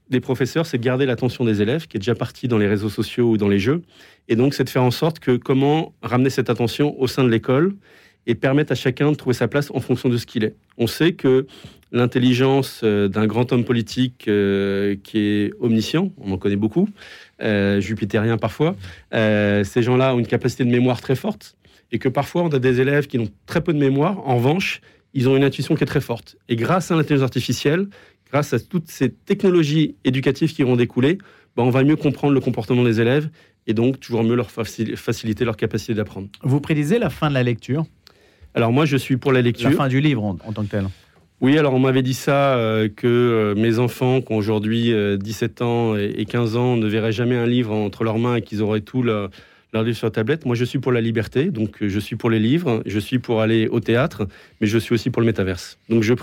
des 0.09 0.19
professeurs, 0.19 0.65
c'est 0.67 0.77
de 0.77 0.83
garder 0.83 1.05
l'attention 1.07 1.43
des 1.43 1.61
élèves, 1.61 1.87
qui 1.87 1.97
est 1.97 1.99
déjà 1.99 2.15
partie 2.15 2.47
dans 2.47 2.59
les 2.59 2.67
réseaux 2.67 2.89
sociaux 2.89 3.31
ou 3.31 3.37
dans 3.37 3.47
les 3.47 3.59
jeux. 3.59 3.81
Et 4.27 4.35
donc, 4.35 4.53
c'est 4.53 4.63
de 4.63 4.69
faire 4.69 4.83
en 4.83 4.91
sorte 4.91 5.19
que 5.19 5.35
comment 5.35 5.93
ramener 6.03 6.29
cette 6.29 6.49
attention 6.49 6.99
au 7.01 7.07
sein 7.07 7.23
de 7.23 7.29
l'école 7.29 7.75
et 8.27 8.35
permettre 8.35 8.73
à 8.73 8.75
chacun 8.75 9.11
de 9.11 9.15
trouver 9.15 9.33
sa 9.33 9.47
place 9.47 9.71
en 9.73 9.79
fonction 9.79 10.07
de 10.07 10.17
ce 10.17 10.27
qu'il 10.27 10.43
est. 10.43 10.55
On 10.77 10.85
sait 10.85 11.13
que 11.13 11.47
l'intelligence 11.91 12.81
euh, 12.83 13.07
d'un 13.07 13.25
grand 13.25 13.51
homme 13.51 13.65
politique 13.65 14.27
euh, 14.27 14.95
qui 15.03 15.17
est 15.17 15.53
omniscient, 15.59 16.11
on 16.19 16.31
en 16.31 16.37
connaît 16.37 16.55
beaucoup, 16.55 16.87
euh, 17.41 17.81
jupitérien 17.81 18.37
parfois, 18.37 18.75
ces 19.11 19.81
gens-là 19.81 20.13
ont 20.13 20.19
une 20.19 20.27
capacité 20.27 20.63
de 20.65 20.69
mémoire 20.69 21.01
très 21.01 21.15
forte 21.15 21.55
et 21.91 21.99
que 21.99 22.09
parfois 22.09 22.43
on 22.43 22.49
a 22.49 22.59
des 22.59 22.81
élèves 22.81 23.07
qui 23.07 23.19
ont 23.19 23.29
très 23.45 23.61
peu 23.61 23.73
de 23.73 23.79
mémoire. 23.79 24.19
En 24.27 24.37
revanche, 24.37 24.81
ils 25.13 25.27
ont 25.27 25.35
une 25.35 25.43
intuition 25.43 25.75
qui 25.75 25.83
est 25.83 25.87
très 25.87 26.01
forte. 26.01 26.37
Et 26.49 26.55
grâce 26.55 26.91
à 26.91 26.95
l'intelligence 26.95 27.23
artificielle, 27.23 27.87
grâce 28.31 28.53
à 28.53 28.59
toutes 28.59 28.89
ces 28.89 29.11
technologies 29.11 29.95
éducatives 30.05 30.53
qui 30.53 30.63
vont 30.63 30.75
découler, 30.75 31.17
ben, 31.55 31.63
on 31.63 31.69
va 31.69 31.83
mieux 31.83 31.97
comprendre 31.97 32.33
le 32.33 32.39
comportement 32.39 32.83
des 32.83 33.01
élèves 33.01 33.29
et 33.67 33.73
donc 33.73 33.99
toujours 33.99 34.23
mieux 34.23 34.35
leur 34.35 34.49
faciliter 34.51 35.45
leur 35.45 35.57
capacité 35.57 35.93
d'apprendre. 35.93 36.29
Vous 36.43 36.61
prédisez 36.61 36.97
la 36.97 37.09
fin 37.09 37.29
de 37.29 37.33
la 37.33 37.43
lecture? 37.43 37.85
Alors 38.53 38.71
moi, 38.71 38.85
je 38.85 38.97
suis 38.97 39.17
pour 39.17 39.31
la 39.31 39.41
lecture. 39.41 39.69
La 39.69 39.75
fin 39.75 39.87
du 39.87 40.01
livre 40.01 40.23
en, 40.23 40.35
tant 40.35 40.63
que 40.63 40.69
tel 40.69 40.87
oui, 41.43 41.57
alors 41.57 41.73
on 41.73 41.79
m'avait 41.79 42.03
dit 42.03 42.13
ça, 42.13 42.55
euh, 42.55 42.87
que 42.87 43.07
euh, 43.07 43.55
mes 43.55 43.79
enfants 43.79 44.21
qui 44.21 44.31
ont 44.31 44.35
aujourd'hui 44.37 44.93
17 45.17 45.61
euh, 45.61 45.65
ans 45.65 45.95
et, 45.97 46.23
15 46.25 46.55
ans 46.55 46.77
ne 46.77 46.85
verraient 46.85 47.11
jamais 47.11 47.35
un 47.35 47.47
livre 47.47 47.73
entre 47.73 48.03
leurs 48.03 48.19
mains 48.19 48.35
et 48.35 48.41
qu'ils 48.43 48.61
auraient 48.61 48.81
tout 48.81 49.01
le, 49.01 49.27
livre 49.73 49.97
sur 49.97 50.11
tablette. 50.11 50.45
Moi, 50.45 50.55
je 50.55 50.65
suis 50.65 50.79
pour 50.79 50.91
la 50.91 51.01
liberté, 51.01 51.49
donc 51.49 51.81
euh, 51.81 51.89
je 51.89 51.99
suis 51.99 52.15
pour 52.15 52.29
les 52.29 52.39
livres, 52.39 52.83
je 52.85 52.99
suis 52.99 53.19
pour 53.19 53.41
aller 53.41 53.67
au 53.67 53.79
théâtre, 53.79 54.27
mais 54.59 54.67
je 54.67 54.77
suis 54.77 54.93
aussi 54.93 55.09
pour 55.09 55.21
le 55.21 55.25
métaverse. 55.25 55.79
Donc 55.89 56.03
je 56.03 56.11
ne 56.11 56.17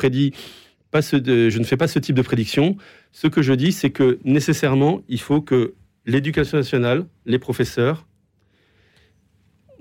fais 1.64 1.76
pas 1.76 1.88
ce 1.88 1.98
type 1.98 2.16
de 2.16 2.22
prédiction. 2.22 2.76
Ce 3.12 3.26
que 3.26 3.42
je 3.42 3.52
dis, 3.54 3.72
c'est 3.72 3.90
que 3.90 4.18
nécessairement, 4.24 5.02
il 5.08 5.20
faut 5.20 5.40
que 5.40 5.74
l'éducation 6.06 6.58
nationale, 6.58 7.06
les 7.26 7.38
professeurs, 7.38 8.06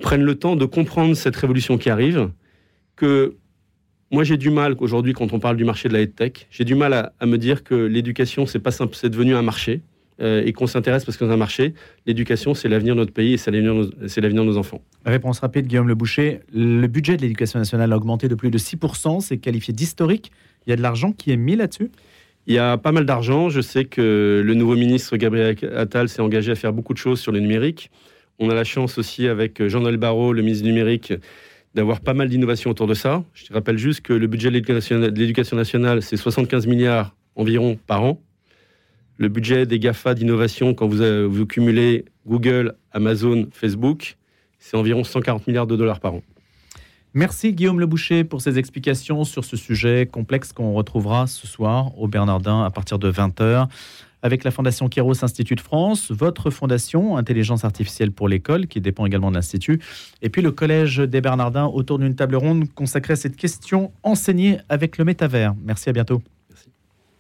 prennent 0.01 0.23
le 0.23 0.36
temps 0.36 0.56
de 0.56 0.65
comprendre 0.65 1.15
cette 1.15 1.36
révolution 1.36 1.77
qui 1.77 1.89
arrive, 1.89 2.30
que 2.95 3.36
moi 4.12 4.23
j'ai 4.23 4.38
du 4.38 4.49
mal 4.49 4.75
aujourd'hui 4.80 5.13
quand 5.13 5.34
on 5.34 5.39
parle 5.39 5.58
du 5.58 5.65
marché 5.65 5.89
de 5.89 5.93
la 5.93 6.06
tech, 6.06 6.47
j'ai 6.51 6.63
du 6.63 6.75
mal 6.75 6.93
à, 6.93 7.13
à 7.19 7.25
me 7.25 7.38
dire 7.38 7.63
que 7.63 7.75
l'éducation 7.75 8.45
c'est 8.45 8.60
pas 8.60 8.71
simple, 8.71 8.95
c'est 8.95 9.10
devenu 9.10 9.36
un 9.36 9.41
marché. 9.41 9.82
Euh, 10.19 10.41
et 10.43 10.51
qu'on 10.51 10.65
s'intéresse 10.65 11.06
parce 11.06 11.15
qu'on 11.15 11.30
a 11.30 11.34
un 11.34 11.38
marché. 11.38 11.75
L'éducation, 12.08 12.56
c'est 12.56 12.67
l'avenir 12.67 12.95
de 12.95 13.01
notre 13.01 13.13
pays 13.13 13.34
et 13.34 13.38
c'est 13.38 13.51
l'avenir 13.51 13.75
de 13.75 14.43
nos 14.43 14.58
enfants. 14.58 14.82
Réponse 15.06 15.39
rapide, 15.39 15.67
Guillaume 15.67 15.88
Le 15.88 15.93
Boucher. 15.93 16.39
Le 16.51 16.88
budget 16.88 17.17
de 17.17 17.21
l'éducation 17.21 17.60
nationale 17.60 17.93
a 17.93 17.97
augmenté 17.97 18.27
de 18.27 18.34
plus 18.34 18.49
de 18.49 18.58
6%. 18.58 19.19
C'est 19.21 19.38
qualifié 19.38 19.75
d'historique. 19.75 20.32
Il 20.65 20.71
y 20.71 20.73
a 20.73 20.75
de 20.75 20.82
l'argent 20.82 21.12
qui 21.12 21.32
est 21.32 21.38
mis 21.38 21.56
là-dessus? 21.56 21.91
Il 22.47 22.56
y 22.56 22.58
a 22.58 22.77
pas 22.77 22.91
mal 22.91 23.06
d'argent. 23.06 23.49
Je 23.49 23.62
sais 23.62 23.86
que 23.86 24.41
le 24.43 24.53
nouveau 24.56 24.75
ministre 24.75 25.17
Gabriel 25.17 25.56
Attal 25.75 26.10
s'est 26.10 26.21
engagé 26.21 26.51
à 26.51 26.56
faire 26.56 26.73
beaucoup 26.73 26.93
de 26.93 26.97
choses 26.97 27.19
sur 27.19 27.32
le 27.32 27.39
numérique. 27.39 27.91
On 28.39 28.49
a 28.49 28.56
la 28.56 28.63
chance 28.63 28.97
aussi 28.97 29.27
avec 29.27 29.67
Jean-Noël 29.67 29.97
Barrot, 29.97 30.34
le 30.34 30.41
ministre 30.41 30.63
du 30.63 30.71
numérique, 30.71 31.13
d'avoir 31.75 32.01
pas 32.01 32.15
mal 32.15 32.27
d'innovations 32.27 32.71
autour 32.71 32.88
de 32.88 32.95
ça. 32.95 33.23
Je 33.36 33.45
te 33.45 33.53
rappelle 33.53 33.77
juste 33.77 34.01
que 34.01 34.13
le 34.13 34.25
budget 34.25 34.49
de 34.49 34.56
l'éducation 35.19 35.58
nationale, 35.58 36.01
c'est 36.01 36.17
75 36.17 36.65
milliards 36.65 37.15
environ 37.36 37.77
par 37.86 38.03
an. 38.03 38.19
Le 39.17 39.30
budget 39.30 39.65
des 39.65 39.80
GAFA 39.80 40.13
d'innovation, 40.13 40.73
quand 40.73 40.88
vous, 40.88 41.01
euh, 41.01 41.45
cumulez 41.45 42.06
Google, 42.27 42.75
Amazon, 42.91 43.47
Facebook, 43.51 44.17
c'est 44.60 44.77
environ 44.77 45.03
140 45.03 45.47
milliards 45.47 45.67
de 45.67 45.75
dollars 45.75 45.99
par 45.99 46.15
an. 46.15 46.21
Merci 47.13 47.53
Guillaume 47.53 47.80
Le 47.80 47.88
Boucher 47.88 48.23
pour 48.23 48.41
ces 48.41 48.60
explications 48.60 49.23
sur 49.23 49.43
ce 49.43 49.58
sujet 49.58 50.06
complexe 50.06 50.53
qu'on 50.53 50.73
retrouvera 50.73 51.25
ce 51.25 51.47
soir 51.47 51.97
au 51.97 52.08
Bernardin 52.08 52.63
à 52.63 52.69
partir 52.69 52.99
de 52.99 53.12
20h 53.12 53.67
avec 54.21 54.43
la 54.43 54.51
Fondation 54.51 54.88
Kéros 54.89 55.23
Institut 55.23 55.56
de 55.56 55.62
France, 55.62 56.12
votre 56.12 56.49
fondation 56.49 57.17
Intelligence 57.17 57.63
artificielle 57.63 58.12
pour 58.12 58.27
l'école 58.27 58.67
qui 58.67 58.82
dépend 58.82 59.06
également 59.06 59.30
de 59.30 59.36
l'Institut, 59.36 59.80
et 60.21 60.30
puis 60.30 60.41
le 60.41 60.51
Collège 60.51 60.97
des 60.97 61.21
Bernardins 61.21 61.65
autour 61.65 61.99
d'une 61.99 62.15
table 62.15 62.36
ronde 62.36 62.71
consacrée 62.73 63.13
à 63.13 63.15
cette 63.15 63.36
question 63.36 63.91
enseignée 64.03 64.60
avec 64.69 64.97
le 64.97 65.06
métavers. 65.06 65.56
Merci 65.63 65.89
à 65.89 65.93
bientôt. 65.93 66.21